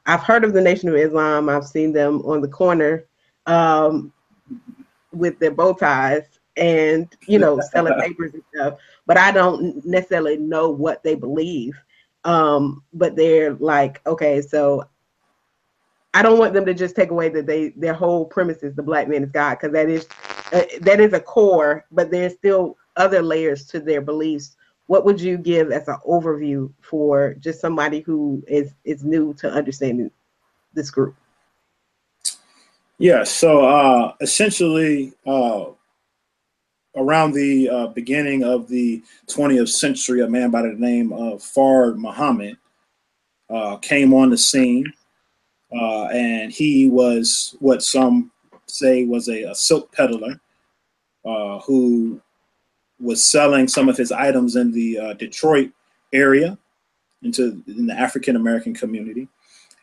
I've 0.09 0.23
heard 0.23 0.43
of 0.43 0.53
the 0.53 0.61
Nation 0.61 0.89
of 0.89 0.95
Islam. 0.95 1.49
I've 1.49 1.65
seen 1.65 1.93
them 1.93 2.21
on 2.25 2.41
the 2.41 2.47
corner 2.47 3.05
um, 3.45 4.11
with 5.11 5.39
their 5.39 5.51
bow 5.51 5.73
ties, 5.73 6.39
and 6.59 7.07
you 7.25 7.39
know 7.39 7.59
selling 7.71 7.99
papers 7.99 8.33
and 8.33 8.43
stuff 8.53 8.75
but 9.07 9.17
i 9.17 9.31
don't 9.31 9.83
necessarily 9.85 10.37
know 10.37 10.69
what 10.69 11.01
they 11.03 11.15
believe 11.15 11.73
um 12.25 12.83
but 12.93 13.15
they're 13.15 13.53
like 13.55 14.01
okay 14.05 14.41
so 14.41 14.83
i 16.13 16.21
don't 16.21 16.39
want 16.39 16.53
them 16.53 16.65
to 16.65 16.73
just 16.73 16.95
take 16.95 17.11
away 17.11 17.29
that 17.29 17.45
they 17.45 17.69
their 17.69 17.93
whole 17.93 18.25
premise 18.25 18.61
is 18.61 18.75
the 18.75 18.83
black 18.83 19.07
man 19.07 19.23
is 19.23 19.31
god 19.31 19.55
because 19.55 19.71
that 19.71 19.89
is 19.89 20.07
uh, 20.51 20.63
that 20.81 20.99
is 20.99 21.13
a 21.13 21.19
core 21.19 21.85
but 21.91 22.11
there's 22.11 22.33
still 22.33 22.75
other 22.97 23.21
layers 23.21 23.65
to 23.65 23.79
their 23.79 24.01
beliefs 24.01 24.57
what 24.89 25.05
would 25.05 25.21
you 25.21 25.37
give 25.37 25.71
as 25.71 25.87
an 25.87 25.99
overview 26.07 26.67
for 26.81 27.35
just 27.35 27.61
somebody 27.61 27.99
who 27.99 28.43
is 28.47 28.73
is 28.83 29.03
new 29.03 29.35
to 29.35 29.47
understanding 29.47 30.09
this 30.73 30.89
group? 30.89 31.15
Yeah 32.97 33.23
so 33.23 33.65
uh 33.65 34.13
essentially 34.19 35.13
uh 35.27 35.65
around 36.95 37.33
the 37.33 37.69
uh, 37.69 37.87
beginning 37.87 38.43
of 38.43 38.67
the 38.67 39.03
20th 39.27 39.69
century, 39.69 40.21
a 40.21 40.27
man 40.27 40.49
by 40.49 40.63
the 40.63 40.69
name 40.69 41.13
of 41.13 41.39
Fard 41.39 41.97
Muhammad 41.97 42.57
uh, 43.47 43.77
came 43.77 44.11
on 44.11 44.31
the 44.31 44.37
scene, 44.37 44.91
uh, 45.71 46.05
and 46.05 46.51
he 46.51 46.89
was 46.89 47.55
what 47.59 47.83
some 47.83 48.31
say 48.65 49.05
was 49.05 49.29
a, 49.29 49.43
a 49.43 49.55
silk 49.55 49.91
peddler 49.91 50.41
uh, 51.25 51.59
who 51.59 52.19
was 52.99 53.25
selling 53.25 53.67
some 53.67 53.89
of 53.89 53.97
his 53.97 54.11
items 54.11 54.55
in 54.55 54.71
the 54.71 54.99
uh, 54.99 55.13
Detroit 55.13 55.71
area 56.13 56.57
into 57.23 57.63
in 57.67 57.87
the 57.87 57.93
African 57.93 58.35
American 58.35 58.73
community, 58.73 59.27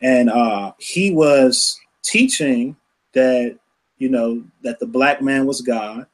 and 0.01 0.29
uh, 0.29 0.73
he 0.77 1.11
was 1.11 1.79
teaching 2.03 2.75
that 3.13 3.57
you 3.97 4.09
know 4.09 4.43
that 4.63 4.79
the 4.79 4.85
black 4.85 5.21
man 5.21 5.45
was 5.45 5.61
God 5.61 6.05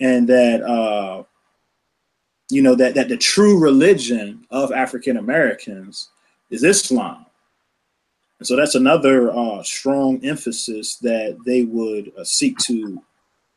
and 0.00 0.28
that 0.28 0.62
uh, 0.62 1.22
you 2.50 2.62
know 2.62 2.74
that 2.74 2.94
that 2.94 3.08
the 3.08 3.16
true 3.16 3.58
religion 3.58 4.46
of 4.50 4.72
African 4.72 5.16
Americans 5.16 6.10
is 6.50 6.64
Islam. 6.64 7.24
And 8.38 8.46
so 8.46 8.56
that's 8.56 8.74
another 8.74 9.30
uh, 9.32 9.62
strong 9.62 10.24
emphasis 10.24 10.96
that 10.96 11.38
they 11.46 11.62
would 11.62 12.12
uh, 12.18 12.24
seek 12.24 12.58
to 12.66 13.00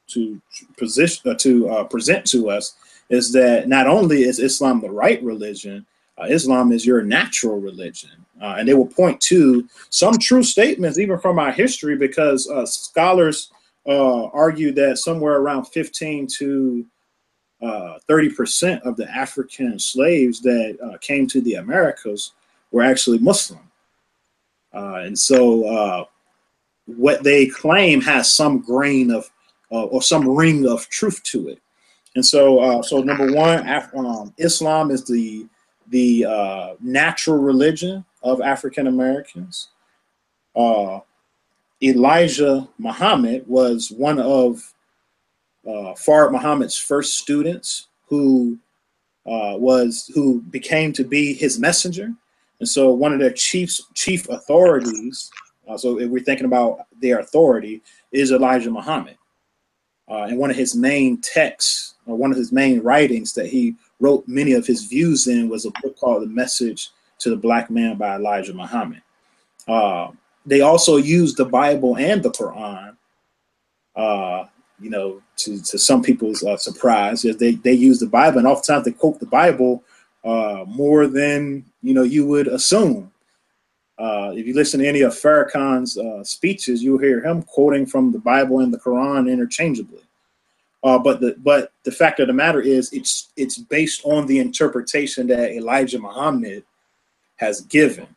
to 0.07 0.39
position 0.77 1.31
uh, 1.31 1.35
to 1.39 1.69
uh, 1.69 1.83
present 1.85 2.25
to 2.27 2.49
us 2.49 2.75
is 3.09 3.31
that 3.33 3.67
not 3.67 3.87
only 3.87 4.23
is 4.23 4.39
Islam 4.39 4.81
the 4.81 4.89
right 4.89 5.21
religion, 5.23 5.85
uh, 6.17 6.25
Islam 6.25 6.71
is 6.71 6.85
your 6.85 7.01
natural 7.01 7.59
religion. 7.59 8.11
Uh, 8.41 8.55
and 8.57 8.67
they 8.67 8.73
will 8.73 8.87
point 8.87 9.19
to 9.21 9.67
some 9.89 10.17
true 10.17 10.43
statements, 10.43 10.99
even 10.99 11.17
from 11.17 11.39
our 11.39 11.51
history, 11.51 11.95
because 11.95 12.49
uh, 12.49 12.65
scholars 12.65 13.51
uh, 13.87 14.25
argue 14.25 14.71
that 14.73 14.97
somewhere 14.97 15.35
around 15.35 15.65
15 15.65 16.27
to 16.37 16.85
uh, 17.61 17.97
30% 18.09 18.81
of 18.81 18.97
the 18.97 19.09
African 19.09 19.79
slaves 19.79 20.41
that 20.41 20.77
uh, 20.83 20.97
came 20.99 21.27
to 21.27 21.41
the 21.41 21.55
Americas 21.55 22.31
were 22.71 22.83
actually 22.83 23.19
Muslim. 23.19 23.71
Uh, 24.73 25.01
and 25.05 25.17
so 25.17 25.65
uh, 25.67 26.05
what 26.85 27.23
they 27.23 27.47
claim 27.47 28.01
has 28.01 28.33
some 28.33 28.59
grain 28.59 29.11
of 29.11 29.31
uh, 29.71 29.85
or 29.85 30.01
some 30.01 30.27
ring 30.27 30.67
of 30.67 30.87
truth 30.89 31.23
to 31.23 31.47
it. 31.49 31.59
And 32.15 32.25
so, 32.25 32.81
so 32.81 33.01
number 33.01 33.31
one, 33.33 33.67
Af- 33.67 33.93
um, 33.93 34.33
Islam 34.37 34.89
is 34.89 35.03
the 35.05 35.47
the 35.87 36.25
uh, 36.25 36.75
natural 36.79 37.37
religion 37.37 38.03
of 38.23 38.41
African 38.41 38.87
Americans. 38.87 39.69
Uh, 40.55 40.99
Elijah 41.83 42.67
Muhammad 42.77 43.45
was 43.47 43.91
one 43.91 44.19
of 44.19 44.73
uh, 45.67 45.93
Muhammad's 46.07 46.77
first 46.77 47.17
students 47.17 47.87
who 48.07 48.57
uh, 49.25 49.55
was 49.57 50.09
who 50.13 50.41
became 50.41 50.93
to 50.93 51.03
be 51.03 51.33
his 51.33 51.59
messenger, 51.59 52.11
and 52.59 52.69
so 52.69 52.91
one 52.91 53.13
of 53.13 53.19
their 53.19 53.31
chiefs 53.33 53.81
chief 53.93 54.27
authorities. 54.29 55.29
Uh, 55.67 55.77
so 55.77 55.99
if 55.99 56.09
we're 56.09 56.23
thinking 56.23 56.45
about 56.45 56.85
their 57.01 57.19
authority, 57.19 57.81
is 58.11 58.31
Elijah 58.31 58.71
Muhammad, 58.71 59.17
uh, 60.09 60.23
and 60.23 60.37
one 60.37 60.51
of 60.51 60.55
his 60.55 60.75
main 60.75 61.19
texts 61.21 61.94
one 62.13 62.31
of 62.31 62.37
his 62.37 62.51
main 62.51 62.81
writings 62.81 63.33
that 63.33 63.47
he 63.47 63.75
wrote 63.99 64.27
many 64.27 64.53
of 64.53 64.67
his 64.67 64.85
views 64.85 65.27
in 65.27 65.49
was 65.49 65.65
a 65.65 65.71
book 65.81 65.97
called 65.97 66.23
The 66.23 66.27
Message 66.27 66.89
to 67.19 67.29
the 67.29 67.35
Black 67.35 67.71
Man 67.71 67.97
by 67.97 68.15
Elijah 68.15 68.53
Muhammad. 68.53 69.01
Uh, 69.67 70.11
they 70.45 70.61
also 70.61 70.97
used 70.97 71.37
the 71.37 71.45
Bible 71.45 71.97
and 71.97 72.21
the 72.21 72.29
Quran 72.29 72.95
uh, 73.95 74.45
you 74.79 74.89
know, 74.89 75.21
to, 75.37 75.61
to 75.61 75.77
some 75.77 76.01
people's 76.01 76.43
uh, 76.43 76.57
surprise, 76.57 77.21
they, 77.21 77.55
they 77.55 77.73
use 77.73 77.99
the 77.99 78.07
Bible, 78.07 78.39
and 78.39 78.47
oftentimes 78.47 78.85
they 78.85 78.91
quote 78.91 79.19
the 79.19 79.25
Bible 79.25 79.83
uh, 80.23 80.65
more 80.67 81.07
than 81.07 81.63
you 81.81 81.93
know 81.93 82.03
you 82.03 82.25
would 82.25 82.47
assume. 82.47 83.11
Uh, 83.97 84.33
if 84.35 84.45
you 84.45 84.53
listen 84.53 84.81
to 84.81 84.87
any 84.87 85.01
of 85.01 85.13
Farrakhan's 85.13 85.97
uh, 85.97 86.23
speeches, 86.23 86.83
you'll 86.83 86.99
hear 86.99 87.25
him 87.25 87.43
quoting 87.43 87.85
from 87.85 88.11
the 88.11 88.19
Bible 88.19 88.59
and 88.59 88.73
the 88.73 88.79
Quran 88.79 89.31
interchangeably. 89.31 90.01
Uh, 90.85 90.99
but 90.99 91.19
the 91.19 91.35
but 91.39 91.73
the 91.83 91.91
fact 91.91 92.19
of 92.19 92.27
the 92.27 92.33
matter 92.33 92.61
is, 92.61 92.93
it's 92.93 93.31
it's 93.35 93.57
based 93.57 94.01
on 94.05 94.27
the 94.27 94.37
interpretation 94.37 95.25
that 95.25 95.51
Elijah 95.51 95.97
Muhammad 95.97 96.63
has 97.37 97.61
given, 97.61 98.07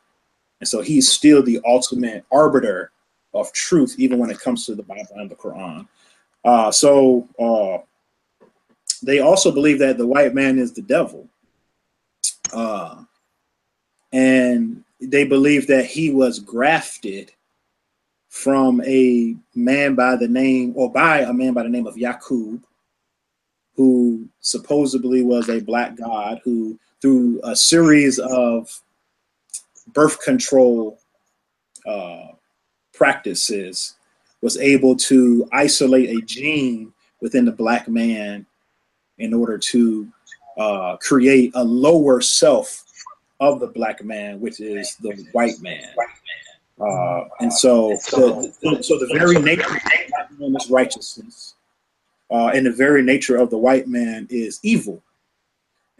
and 0.60 0.68
so 0.68 0.82
he's 0.82 1.10
still 1.10 1.42
the 1.42 1.60
ultimate 1.64 2.26
arbiter 2.30 2.92
of 3.32 3.50
truth, 3.54 3.94
even 3.96 4.18
when 4.18 4.28
it 4.28 4.38
comes 4.38 4.66
to 4.66 4.74
the 4.74 4.82
Bible 4.82 5.14
and 5.16 5.30
the 5.30 5.34
Quran. 5.34 5.88
Uh, 6.44 6.70
so 6.70 7.26
uh, 7.40 7.78
they 9.02 9.20
also 9.20 9.50
believe 9.50 9.78
that 9.78 9.96
the 9.96 10.06
white 10.06 10.34
man 10.34 10.58
is 10.58 10.74
the 10.74 10.82
devil. 10.82 11.26
Uh, 12.52 13.02
and 14.12 14.84
they 15.00 15.24
believe 15.24 15.66
that 15.68 15.86
he 15.86 16.10
was 16.10 16.38
grafted 16.38 17.32
from 18.28 18.80
a 18.82 19.34
man 19.54 19.94
by 19.94 20.16
the 20.16 20.28
name, 20.28 20.72
or 20.76 20.92
by 20.92 21.20
a 21.20 21.32
man 21.32 21.54
by 21.54 21.62
the 21.62 21.68
name 21.68 21.86
of 21.86 21.96
Yakub, 21.96 22.62
who 23.74 24.28
supposedly 24.40 25.22
was 25.22 25.48
a 25.48 25.60
black 25.60 25.96
god 25.96 26.40
who, 26.44 26.78
through 27.00 27.40
a 27.44 27.54
series 27.54 28.18
of 28.18 28.80
birth 29.94 30.20
control 30.20 30.98
uh, 31.86 32.26
practices, 32.92 33.94
was 34.40 34.56
able 34.58 34.94
to 34.94 35.48
isolate 35.52 36.10
a 36.10 36.20
gene 36.22 36.92
within 37.20 37.44
the 37.44 37.52
black 37.52 37.88
man 37.88 38.44
in 39.18 39.34
order 39.34 39.58
to 39.58 40.06
uh, 40.58 40.96
create 40.96 41.50
a 41.54 41.64
lower 41.64 42.20
self 42.20 42.84
of 43.40 43.60
the 43.60 43.66
black 43.68 44.04
man, 44.04 44.40
which 44.40 44.60
is 44.60 44.96
the 44.96 45.24
white 45.32 45.60
man. 45.60 45.88
Uh, 46.80 47.24
and 47.40 47.52
so, 47.52 47.88
the, 48.10 48.78
so 48.82 48.98
the 48.98 49.10
very 49.12 49.38
nature 49.40 49.66
of 49.66 49.82
the 49.82 50.06
black 50.10 50.38
man 50.38 50.54
is 50.56 50.70
righteousness, 50.70 51.54
uh, 52.30 52.48
and 52.54 52.66
the 52.66 52.72
very 52.72 53.02
nature 53.02 53.36
of 53.36 53.50
the 53.50 53.58
white 53.58 53.88
man 53.88 54.26
is 54.30 54.60
evil. 54.62 55.02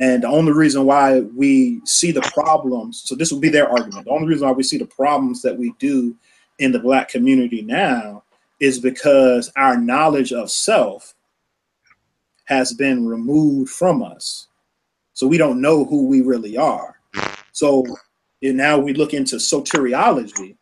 And 0.00 0.22
the 0.22 0.28
only 0.28 0.52
reason 0.52 0.84
why 0.84 1.20
we 1.20 1.80
see 1.84 2.12
the 2.12 2.20
problems, 2.20 3.02
so 3.04 3.16
this 3.16 3.32
would 3.32 3.40
be 3.40 3.48
their 3.48 3.68
argument. 3.68 4.04
The 4.04 4.12
only 4.12 4.28
reason 4.28 4.46
why 4.46 4.52
we 4.52 4.62
see 4.62 4.78
the 4.78 4.86
problems 4.86 5.42
that 5.42 5.56
we 5.56 5.74
do 5.80 6.14
in 6.60 6.70
the 6.70 6.78
black 6.78 7.08
community 7.08 7.62
now 7.62 8.22
is 8.60 8.78
because 8.78 9.50
our 9.56 9.76
knowledge 9.76 10.32
of 10.32 10.50
self 10.50 11.14
has 12.44 12.72
been 12.72 13.06
removed 13.06 13.70
from 13.70 14.02
us. 14.02 14.46
So 15.14 15.26
we 15.26 15.38
don't 15.38 15.60
know 15.60 15.84
who 15.84 16.06
we 16.06 16.20
really 16.20 16.56
are. 16.56 17.00
So 17.52 17.84
now 18.40 18.78
we 18.78 18.94
look 18.94 19.14
into 19.14 19.36
soteriology. 19.36 20.56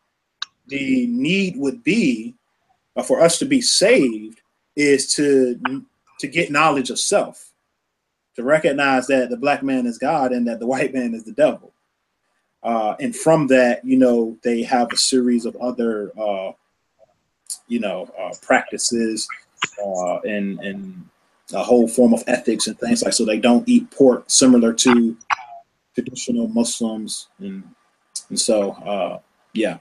The 0.68 1.06
need 1.06 1.56
would 1.56 1.82
be 1.84 2.34
uh, 2.96 3.02
for 3.02 3.20
us 3.20 3.38
to 3.38 3.44
be 3.44 3.60
saved 3.60 4.40
is 4.74 5.12
to 5.14 5.60
to 6.20 6.26
get 6.26 6.50
knowledge 6.50 6.90
of 6.90 6.98
self, 6.98 7.52
to 8.36 8.42
recognize 8.42 9.06
that 9.08 9.28
the 9.30 9.36
black 9.36 9.62
man 9.62 9.86
is 9.86 9.98
God 9.98 10.32
and 10.32 10.46
that 10.48 10.60
the 10.60 10.66
white 10.66 10.94
man 10.94 11.14
is 11.14 11.24
the 11.24 11.32
devil. 11.32 11.72
Uh, 12.62 12.96
and 12.98 13.14
from 13.14 13.46
that, 13.48 13.84
you 13.84 13.96
know, 13.96 14.36
they 14.42 14.62
have 14.62 14.90
a 14.92 14.96
series 14.96 15.44
of 15.44 15.54
other 15.56 16.10
uh, 16.18 16.52
you 17.68 17.80
know, 17.80 18.08
uh, 18.18 18.32
practices 18.42 19.26
uh, 19.84 20.18
and 20.20 20.60
and 20.60 21.08
a 21.52 21.62
whole 21.62 21.86
form 21.86 22.12
of 22.12 22.24
ethics 22.26 22.66
and 22.66 22.78
things 22.78 23.02
like 23.02 23.12
so 23.12 23.24
they 23.24 23.38
don't 23.38 23.68
eat 23.68 23.88
pork 23.90 24.24
similar 24.26 24.72
to 24.72 25.16
traditional 25.94 26.48
Muslims 26.48 27.28
and 27.38 27.62
and 28.28 28.40
so 28.40 28.72
uh, 28.72 29.18
yeah, 29.52 29.78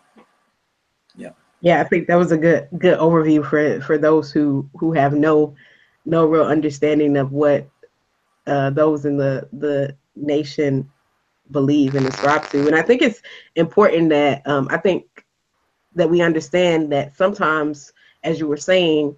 yeah, 1.17 1.29
yeah. 1.61 1.81
I 1.81 1.83
think 1.83 2.07
that 2.07 2.15
was 2.15 2.31
a 2.31 2.37
good 2.37 2.67
good 2.77 2.97
overview 2.99 3.47
for 3.47 3.81
for 3.81 3.97
those 3.97 4.31
who 4.31 4.69
who 4.77 4.91
have 4.93 5.13
no 5.13 5.55
no 6.05 6.25
real 6.25 6.45
understanding 6.45 7.17
of 7.17 7.31
what 7.31 7.67
uh, 8.47 8.69
those 8.71 9.05
in 9.05 9.17
the 9.17 9.47
the 9.53 9.95
nation 10.15 10.89
believe 11.51 11.95
and 11.95 12.07
ascribe 12.07 12.47
to. 12.49 12.67
And 12.67 12.75
I 12.75 12.81
think 12.81 13.01
it's 13.01 13.21
important 13.55 14.09
that 14.09 14.45
um, 14.47 14.67
I 14.71 14.77
think 14.77 15.05
that 15.95 16.09
we 16.09 16.21
understand 16.21 16.91
that 16.91 17.15
sometimes, 17.15 17.93
as 18.23 18.39
you 18.39 18.47
were 18.47 18.57
saying, 18.57 19.15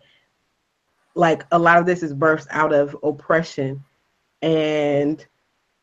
like 1.15 1.45
a 1.51 1.60
lot 1.60 1.79
of 1.79 1.86
this 1.86 2.03
is 2.03 2.13
birthed 2.13 2.47
out 2.51 2.73
of 2.73 2.95
oppression. 3.03 3.83
And 4.41 5.25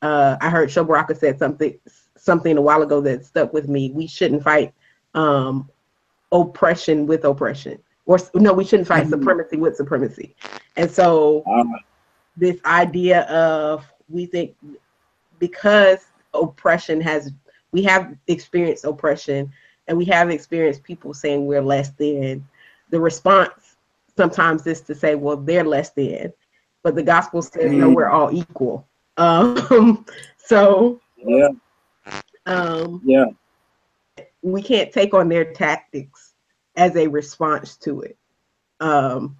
uh, 0.03 0.37
I 0.40 0.50
heard 0.50 0.70
Sho 0.70 0.85
Baraka 0.85 1.14
said 1.14 1.38
something 1.38 1.79
something 2.16 2.57
a 2.57 2.62
while 2.62 2.83
ago 2.83 3.00
that 3.03 3.24
stuck 3.24 3.53
with 3.53 3.68
me. 3.68 3.90
We 3.90 4.07
shouldn't 4.07 4.42
fight 4.42 4.72
um, 5.14 5.68
oppression 6.35 7.07
with 7.07 7.25
oppression, 7.25 7.79
or 8.05 8.18
no, 8.35 8.53
we 8.53 8.64
shouldn't 8.64 8.88
fight 8.88 9.05
mm-hmm. 9.05 9.20
supremacy 9.20 9.57
with 9.57 9.77
supremacy. 9.77 10.35
And 10.77 10.90
so, 10.90 11.42
um, 11.47 11.75
this 12.37 12.61
idea 12.66 13.23
of 13.23 13.87
we 14.11 14.27
think 14.27 14.55
because 15.38 16.01
oppression 16.35 17.01
has 17.01 17.33
we 17.73 17.83
have 17.83 18.14
experienced 18.29 18.85
oppression 18.85 19.51
and 19.88 19.99
we 19.99 20.05
have 20.07 20.31
experienced 20.31 20.83
people 20.83 21.12
saying 21.12 21.47
we're 21.47 21.62
less 21.62 21.90
than, 21.90 22.47
the 22.90 23.01
response 23.01 23.77
sometimes 24.16 24.66
is 24.66 24.81
to 24.83 24.94
say, 24.94 25.14
well, 25.14 25.37
they're 25.37 25.64
less 25.64 25.90
than. 25.90 26.33
But 26.83 26.94
the 26.94 27.03
gospel 27.03 27.42
says, 27.42 27.70
mm-hmm. 27.70 27.81
no, 27.81 27.90
we're 27.90 28.09
all 28.09 28.33
equal. 28.33 28.87
Um, 29.16 30.05
so, 30.37 31.01
yeah. 31.16 31.51
Um, 32.47 33.01
yeah. 33.05 33.27
We 34.45 34.63
can't 34.63 34.93
take 34.93 35.15
on 35.15 35.29
their 35.29 35.53
tactics 35.53 36.35
as 36.77 36.95
a 36.97 37.09
response 37.09 37.77
to 37.79 38.03
it. 38.03 38.17
Um, 38.79 39.37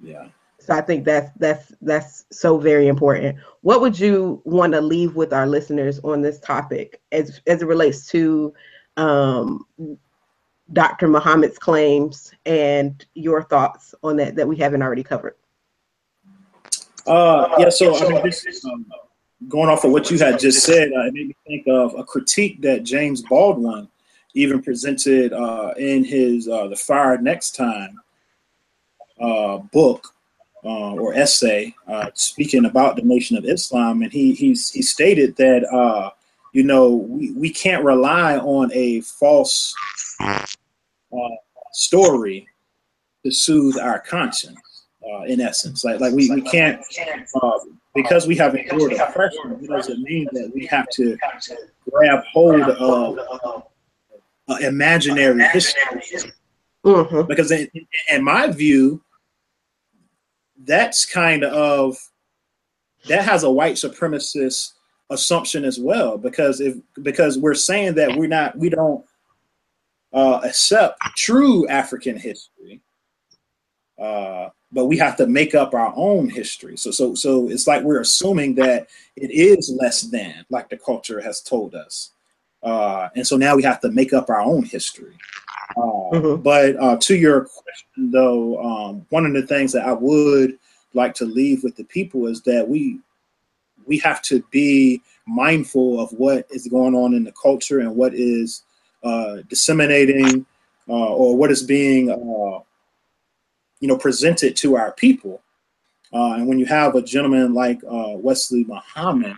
yeah. 0.00 0.28
So 0.60 0.74
I 0.74 0.80
think 0.80 1.04
that's 1.04 1.30
that's 1.38 1.72
that's 1.80 2.24
so 2.30 2.58
very 2.58 2.88
important. 2.88 3.38
What 3.62 3.80
would 3.80 3.98
you 3.98 4.42
want 4.44 4.72
to 4.72 4.80
leave 4.80 5.16
with 5.16 5.32
our 5.32 5.46
listeners 5.46 5.98
on 6.00 6.22
this 6.22 6.40
topic 6.40 7.00
as 7.12 7.40
as 7.46 7.62
it 7.62 7.66
relates 7.66 8.06
to 8.08 8.54
um, 8.98 9.66
Dr. 10.72 11.08
Muhammad's 11.08 11.58
claims 11.58 12.32
and 12.44 13.04
your 13.14 13.42
thoughts 13.42 13.94
on 14.02 14.16
that 14.16 14.36
that 14.36 14.46
we 14.46 14.56
haven't 14.56 14.82
already 14.82 15.02
covered. 15.02 15.36
Uh, 17.06 17.48
yeah, 17.58 17.70
so 17.70 17.96
I 17.96 18.08
mean, 18.08 18.22
this, 18.22 18.62
um, 18.66 18.84
going 19.48 19.70
off 19.70 19.84
of 19.84 19.92
what 19.92 20.10
you 20.10 20.18
had 20.18 20.38
just 20.38 20.62
said, 20.62 20.90
uh, 20.92 21.06
it 21.06 21.14
made 21.14 21.28
me 21.28 21.36
think 21.46 21.66
of 21.68 21.94
a 21.94 22.04
critique 22.04 22.60
that 22.60 22.82
James 22.82 23.22
Baldwin 23.22 23.88
even 24.38 24.62
presented 24.62 25.32
uh, 25.32 25.74
in 25.76 26.04
his 26.04 26.48
uh, 26.48 26.68
"The 26.68 26.76
Fire 26.76 27.18
Next 27.18 27.54
Time" 27.54 28.00
uh, 29.20 29.58
book 29.58 30.14
uh, 30.64 30.94
or 30.94 31.14
essay, 31.14 31.74
speaking 32.14 32.64
about 32.64 32.96
the 32.96 33.02
Nation 33.02 33.36
of 33.36 33.44
Islam, 33.44 34.02
and 34.02 34.12
he 34.12 34.32
he 34.32 34.54
stated 34.54 35.36
that 35.36 36.12
you 36.52 36.62
know, 36.62 36.88
we, 36.88 37.30
we 37.32 37.50
can't 37.50 37.84
rely 37.84 38.38
on 38.38 38.70
a 38.72 39.00
false 39.02 39.74
story 41.72 42.48
to 43.24 43.30
soothe 43.30 43.78
our 43.78 44.00
conscience. 44.00 44.58
Uh, 45.08 45.22
in 45.22 45.40
essence, 45.40 45.84
like 45.84 46.00
like 46.00 46.12
we, 46.12 46.30
we 46.30 46.42
can't 46.42 46.82
uh, 47.40 47.58
because 47.94 48.26
we 48.26 48.36
have 48.36 48.54
endured 48.54 48.92
oppression. 48.92 49.58
It 49.62 49.68
doesn't 49.68 50.02
mean 50.02 50.28
that 50.32 50.50
we 50.54 50.66
have 50.66 50.86
to 50.90 51.16
grab 51.90 52.24
hold 52.30 52.60
of 52.60 53.62
uh, 54.48 54.56
imaginary 54.60 55.42
history. 55.52 56.32
Mm-hmm. 56.84 57.26
Because 57.28 57.50
in, 57.50 57.68
in 58.10 58.24
my 58.24 58.50
view, 58.50 59.02
that's 60.64 61.06
kind 61.06 61.44
of 61.44 61.96
that 63.06 63.24
has 63.24 63.42
a 63.42 63.50
white 63.50 63.74
supremacist 63.74 64.72
assumption 65.10 65.64
as 65.64 65.78
well 65.78 66.18
because 66.18 66.60
if 66.60 66.76
because 67.02 67.38
we're 67.38 67.54
saying 67.54 67.94
that 67.94 68.16
we're 68.16 68.28
not 68.28 68.56
we 68.58 68.68
don't 68.68 69.04
uh, 70.12 70.40
accept 70.44 70.98
true 71.16 71.66
African 71.68 72.16
history, 72.16 72.80
uh, 73.98 74.48
but 74.72 74.86
we 74.86 74.96
have 74.98 75.16
to 75.16 75.26
make 75.26 75.54
up 75.54 75.74
our 75.74 75.92
own 75.96 76.28
history. 76.28 76.76
So 76.76 76.90
so 76.90 77.14
so 77.14 77.48
it's 77.48 77.66
like 77.66 77.82
we're 77.82 78.00
assuming 78.00 78.54
that 78.56 78.88
it 79.16 79.30
is 79.30 79.74
less 79.80 80.02
than 80.02 80.44
like 80.50 80.68
the 80.68 80.78
culture 80.78 81.20
has 81.20 81.40
told 81.40 81.74
us, 81.74 82.12
uh, 82.62 83.08
and 83.14 83.26
so 83.26 83.36
now 83.36 83.56
we 83.56 83.62
have 83.62 83.80
to 83.80 83.90
make 83.90 84.12
up 84.12 84.30
our 84.30 84.40
own 84.40 84.64
history. 84.64 85.14
Uh, 85.76 85.80
mm-hmm. 85.80 86.42
But 86.42 86.76
uh, 86.76 86.96
to 87.00 87.16
your 87.16 87.42
question, 87.42 88.10
though, 88.10 88.60
um, 88.62 89.06
one 89.10 89.26
of 89.26 89.32
the 89.32 89.46
things 89.46 89.72
that 89.72 89.86
I 89.86 89.92
would 89.92 90.58
like 90.94 91.14
to 91.14 91.24
leave 91.24 91.62
with 91.62 91.76
the 91.76 91.84
people 91.84 92.26
is 92.26 92.42
that 92.42 92.68
we 92.68 92.98
we 93.86 93.98
have 93.98 94.20
to 94.22 94.42
be 94.50 95.00
mindful 95.26 96.00
of 96.00 96.10
what 96.12 96.46
is 96.50 96.66
going 96.68 96.94
on 96.94 97.14
in 97.14 97.24
the 97.24 97.32
culture 97.32 97.80
and 97.80 97.94
what 97.96 98.14
is 98.14 98.62
uh, 99.02 99.36
disseminating 99.48 100.44
uh, 100.88 100.92
or 100.92 101.36
what 101.36 101.50
is 101.50 101.62
being 101.62 102.10
uh, 102.10 102.62
you 103.80 103.88
know 103.88 103.96
presented 103.96 104.56
to 104.56 104.76
our 104.76 104.92
people. 104.92 105.42
Uh, 106.12 106.34
and 106.34 106.48
when 106.48 106.58
you 106.58 106.64
have 106.64 106.94
a 106.94 107.02
gentleman 107.02 107.52
like 107.52 107.78
uh, 107.84 108.14
Wesley 108.16 108.64
Muhammad, 108.64 109.36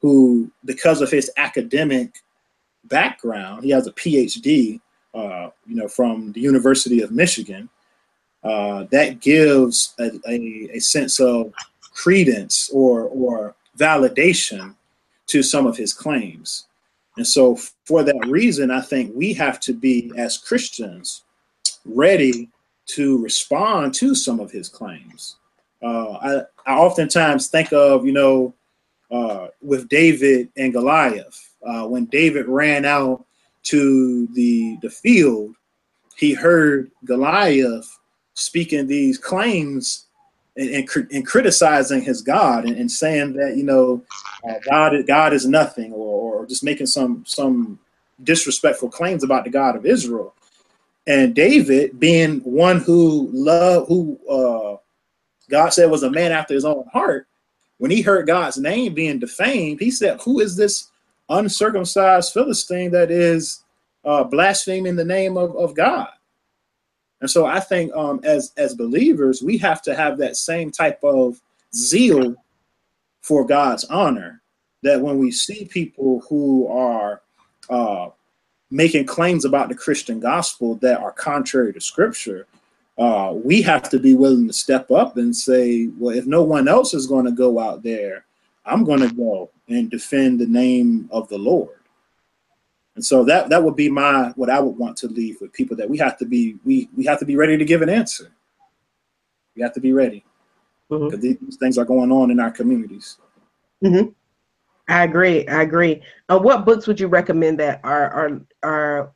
who 0.00 0.50
because 0.64 1.00
of 1.00 1.10
his 1.10 1.30
academic 1.36 2.23
background, 2.84 3.64
he 3.64 3.70
has 3.70 3.86
a 3.86 3.92
PhD, 3.92 4.80
uh, 5.14 5.50
you 5.66 5.76
know, 5.76 5.88
from 5.88 6.32
the 6.32 6.40
University 6.40 7.02
of 7.02 7.10
Michigan. 7.10 7.68
Uh, 8.42 8.84
that 8.90 9.20
gives 9.20 9.94
a, 9.98 10.10
a, 10.28 10.68
a 10.74 10.78
sense 10.78 11.18
of 11.18 11.52
credence 11.94 12.70
or 12.72 13.02
or 13.04 13.54
validation 13.78 14.74
to 15.26 15.42
some 15.42 15.66
of 15.66 15.76
his 15.76 15.92
claims. 15.94 16.66
And 17.16 17.26
so, 17.26 17.56
for 17.84 18.02
that 18.02 18.26
reason, 18.26 18.70
I 18.70 18.80
think 18.80 19.12
we 19.14 19.32
have 19.34 19.60
to 19.60 19.72
be, 19.72 20.12
as 20.16 20.36
Christians, 20.36 21.22
ready 21.84 22.50
to 22.86 23.22
respond 23.22 23.94
to 23.94 24.14
some 24.14 24.40
of 24.40 24.50
his 24.50 24.68
claims. 24.68 25.36
Uh, 25.82 26.12
I, 26.12 26.42
I 26.66 26.76
oftentimes 26.76 27.48
think 27.48 27.72
of, 27.72 28.04
you 28.04 28.12
know, 28.12 28.54
uh, 29.10 29.48
with 29.62 29.88
David 29.88 30.48
and 30.56 30.72
Goliath, 30.72 31.53
uh, 31.66 31.86
when 31.86 32.06
David 32.06 32.46
ran 32.46 32.84
out 32.84 33.24
to 33.64 34.26
the 34.34 34.78
the 34.82 34.90
field, 34.90 35.54
he 36.16 36.34
heard 36.34 36.90
Goliath 37.04 37.98
speaking 38.34 38.86
these 38.86 39.18
claims 39.18 40.06
and, 40.56 40.70
and, 40.70 40.88
and 41.12 41.26
criticizing 41.26 42.02
his 42.02 42.22
God 42.22 42.64
and, 42.64 42.76
and, 42.76 42.90
saying 42.90 43.34
that 43.34 43.56
you 43.56 43.64
know 43.64 44.02
uh, 44.48 44.54
God 44.68 44.94
God 45.06 45.32
is 45.32 45.46
nothing 45.46 45.92
or, 45.92 46.40
or 46.40 46.46
just 46.46 46.64
making 46.64 46.86
some 46.86 47.24
some 47.26 47.78
disrespectful 48.22 48.88
claims 48.88 49.24
about 49.24 49.44
the 49.44 49.50
God 49.50 49.76
of 49.76 49.86
Israel. 49.86 50.34
And 51.06 51.34
David, 51.34 51.98
being 52.00 52.40
one 52.40 52.80
who 52.80 53.30
loved 53.32 53.88
who 53.88 54.18
uh, 54.28 54.76
God 55.50 55.70
said 55.70 55.90
was 55.90 56.02
a 56.02 56.10
man 56.10 56.32
after 56.32 56.54
his 56.54 56.64
own 56.64 56.84
heart, 56.92 57.26
when 57.78 57.90
he 57.90 58.00
heard 58.00 58.26
God's 58.26 58.58
name 58.58 58.94
being 58.94 59.18
defamed, 59.18 59.80
he 59.80 59.90
said, 59.90 60.20
"Who 60.22 60.40
is 60.40 60.56
this 60.56 60.90
uncircumcised 61.28 62.32
Philistine 62.32 62.90
that 62.92 63.10
is 63.10 63.64
uh, 64.04 64.24
blaspheming 64.24 64.96
the 64.96 65.04
name 65.04 65.36
of, 65.36 65.56
of 65.56 65.74
God?" 65.74 66.08
And 67.20 67.30
so 67.30 67.46
I 67.46 67.60
think 67.60 67.94
um, 67.94 68.20
as 68.24 68.52
as 68.56 68.74
believers, 68.74 69.42
we 69.42 69.56
have 69.58 69.80
to 69.82 69.94
have 69.94 70.18
that 70.18 70.36
same 70.36 70.70
type 70.70 71.02
of 71.02 71.40
zeal 71.74 72.34
for 73.22 73.46
God's 73.46 73.84
honor. 73.84 74.42
That 74.82 75.00
when 75.00 75.18
we 75.18 75.30
see 75.30 75.64
people 75.64 76.22
who 76.28 76.68
are 76.68 77.22
uh, 77.70 78.10
making 78.70 79.06
claims 79.06 79.44
about 79.44 79.68
the 79.68 79.74
Christian 79.74 80.20
gospel 80.20 80.74
that 80.76 81.00
are 81.00 81.12
contrary 81.12 81.72
to 81.72 81.80
Scripture, 81.80 82.46
uh, 82.98 83.32
we 83.34 83.62
have 83.62 83.88
to 83.88 83.98
be 83.98 84.14
willing 84.14 84.46
to 84.46 84.52
step 84.52 84.90
up 84.90 85.16
and 85.16 85.34
say, 85.34 85.88
well, 85.98 86.14
if 86.14 86.26
no 86.26 86.42
one 86.42 86.68
else 86.68 86.92
is 86.92 87.06
going 87.06 87.24
to 87.24 87.32
go 87.32 87.58
out 87.58 87.82
there, 87.82 88.26
I'm 88.66 88.84
going 88.84 89.00
to 89.00 89.14
go 89.14 89.50
and 89.68 89.90
defend 89.90 90.40
the 90.40 90.46
name 90.46 91.08
of 91.10 91.28
the 91.28 91.38
Lord. 91.38 91.78
And 92.96 93.04
so 93.04 93.24
that 93.24 93.48
that 93.48 93.62
would 93.62 93.76
be 93.76 93.90
my 93.90 94.32
what 94.36 94.50
I 94.50 94.60
would 94.60 94.76
want 94.76 94.96
to 94.98 95.08
leave 95.08 95.40
with 95.40 95.52
people 95.52 95.76
that 95.76 95.88
we 95.88 95.98
have 95.98 96.16
to 96.18 96.26
be 96.26 96.56
we 96.64 96.88
we 96.96 97.04
have 97.06 97.18
to 97.18 97.24
be 97.24 97.36
ready 97.36 97.56
to 97.56 97.64
give 97.64 97.82
an 97.82 97.88
answer. 97.88 98.30
We 99.56 99.62
have 99.62 99.74
to 99.74 99.80
be 99.80 99.92
ready 99.92 100.24
because 100.88 101.14
mm-hmm. 101.14 101.44
these 101.44 101.56
things 101.56 101.78
are 101.78 101.84
going 101.84 102.12
on 102.12 102.30
in 102.30 102.38
our 102.38 102.50
communities. 102.50 103.18
Mm-hmm. 103.82 104.10
I 104.88 105.04
agree. 105.04 105.46
I 105.48 105.62
agree. 105.62 106.02
Uh, 106.28 106.38
what 106.38 106.64
books 106.64 106.86
would 106.86 107.00
you 107.00 107.08
recommend 107.08 107.58
that 107.58 107.80
our 107.84 108.10
our 108.10 108.40
our 108.62 109.12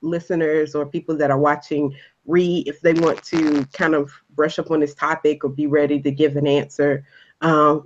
listeners 0.00 0.74
or 0.74 0.86
people 0.86 1.16
that 1.16 1.30
are 1.30 1.38
watching 1.38 1.94
read 2.26 2.68
if 2.68 2.80
they 2.80 2.94
want 2.94 3.22
to 3.24 3.64
kind 3.72 3.94
of 3.94 4.12
brush 4.36 4.58
up 4.58 4.70
on 4.70 4.80
this 4.80 4.94
topic 4.94 5.44
or 5.44 5.50
be 5.50 5.66
ready 5.66 6.00
to 6.00 6.10
give 6.10 6.36
an 6.36 6.46
answer 6.46 7.04
um, 7.40 7.84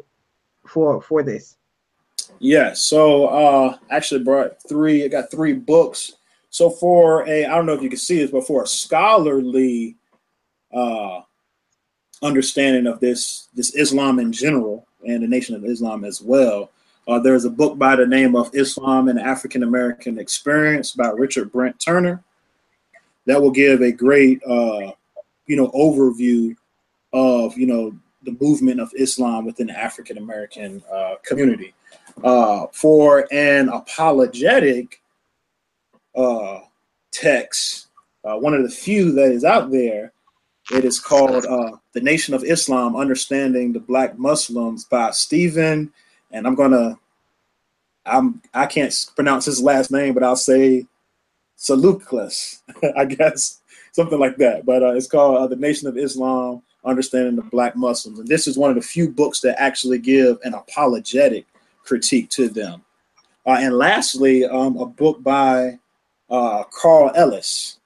for 0.67 1.03
for 1.03 1.23
this? 1.23 1.57
Yeah, 2.39 2.73
so 2.75 3.27
uh 3.27 3.77
actually 3.91 4.25
brought 4.25 4.63
three, 4.69 5.05
I 5.05 5.09
got 5.09 5.31
three 5.31 5.53
books. 5.53 6.13
So 6.51 6.69
for 6.69 7.27
a, 7.29 7.47
I 7.47 7.55
don't 7.55 7.67
know 7.67 7.73
if 7.73 7.83
you 7.83 7.89
can 7.89 7.99
see 7.99 8.19
this, 8.19 8.31
but 8.31 8.47
for 8.47 8.65
a 8.65 8.67
scholarly 8.67 9.97
uh 10.75 11.21
understanding 12.23 12.87
of 12.87 13.01
this 13.01 13.49
this 13.55 13.75
Islam 13.75 14.19
in 14.19 14.33
general 14.33 14.87
and 15.07 15.23
the 15.23 15.29
Nation 15.29 15.55
of 15.55 15.65
Islam 15.65 16.05
as 16.05 16.21
well. 16.21 16.71
Uh, 17.09 17.19
there's 17.19 17.45
a 17.45 17.51
book 17.51 17.77
by 17.79 17.97
the 17.97 18.07
name 18.07 18.37
of 18.37 18.55
Islam 18.55 19.09
and 19.09 19.19
African 19.19 19.65
American 19.65 20.19
Experience 20.19 20.93
by 20.93 21.09
Richard 21.09 21.51
Brent 21.51 21.81
Turner 21.81 22.23
that 23.27 23.41
will 23.41 23.51
give 23.51 23.83
a 23.83 23.91
great, 23.91 24.41
uh, 24.45 24.93
you 25.47 25.57
know, 25.57 25.69
overview 25.71 26.55
of 27.13 27.59
you 27.59 27.67
know 27.67 27.95
the 28.23 28.37
movement 28.41 28.81
of 28.81 28.93
Islam 28.97 29.45
within 29.45 29.67
the 29.67 29.79
African 29.79 30.19
American 30.19 30.83
uh, 30.93 31.17
community 31.25 31.75
uh, 32.23 32.67
for 32.73 33.27
an 33.33 33.69
apologetic 33.69 35.03
uh, 36.15 36.61
text, 37.11 37.89
uh, 38.25 38.37
one 38.37 38.55
of 38.55 38.63
the 38.63 38.71
few 38.71 39.13
that 39.13 39.31
is 39.33 39.45
out 39.45 39.71
there. 39.71 40.13
It 40.73 40.85
is 40.85 41.01
called 41.01 41.45
uh, 41.45 41.77
"The 41.93 42.01
Nation 42.01 42.35
of 42.35 42.45
Islam: 42.45 42.97
Understanding 42.97 43.73
the 43.73 43.81
Black 43.81 44.19
Muslims" 44.19 44.85
by 44.85 45.11
Stephen, 45.11 45.93
and 46.31 46.47
I'm 46.47 46.55
gonna, 46.55 46.99
I'm 48.07 48.41
I 48.55 48.67
can't 48.67 48.95
pronounce 49.17 49.45
his 49.45 49.61
last 49.61 49.91
name, 49.91 50.15
but 50.15 50.23
I'll 50.23 50.37
say 50.37 50.87
Saluklis, 51.59 52.61
I 52.97 53.05
guess 53.07 53.61
something 53.91 54.19
like 54.19 54.37
that. 54.37 54.65
But 54.65 54.83
uh, 54.83 54.95
it's 54.95 55.09
called 55.09 55.37
uh, 55.37 55.47
"The 55.49 55.57
Nation 55.57 55.89
of 55.89 55.99
Islam: 55.99 56.63
Understanding 56.85 57.37
the 57.37 57.43
Black 57.43 57.75
Muslims," 57.75 58.21
and 58.21 58.29
this 58.29 58.47
is 58.47 58.57
one 58.57 58.71
of 58.71 58.77
the 58.77 58.83
few 58.83 59.11
books 59.11 59.41
that 59.41 59.61
actually 59.61 59.99
give 59.99 60.39
an 60.45 60.55
apologetic 60.55 61.47
critique 61.85 62.31
to 62.31 62.49
them. 62.49 62.83
Uh, 63.47 63.57
and 63.59 63.77
lastly, 63.77 64.45
um, 64.45 64.77
a 64.77 64.87
book 64.87 65.23
by 65.23 65.79
uh, 66.31 66.65
Carl 66.65 67.13
Ellis. 67.15 67.79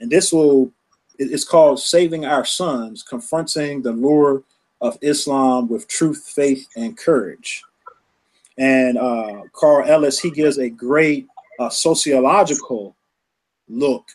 And 0.00 0.10
this 0.10 0.32
will, 0.32 0.72
it's 1.18 1.44
called 1.44 1.80
Saving 1.80 2.24
Our 2.24 2.44
Sons 2.44 3.02
Confronting 3.02 3.82
the 3.82 3.92
Lure 3.92 4.42
of 4.80 4.98
Islam 5.02 5.68
with 5.68 5.86
Truth, 5.86 6.32
Faith, 6.34 6.66
and 6.76 6.96
Courage. 6.96 7.62
And 8.56 8.98
uh, 8.98 9.42
Carl 9.52 9.88
Ellis, 9.88 10.18
he 10.18 10.30
gives 10.30 10.58
a 10.58 10.70
great 10.70 11.28
uh, 11.58 11.68
sociological 11.68 12.96
look 13.68 14.06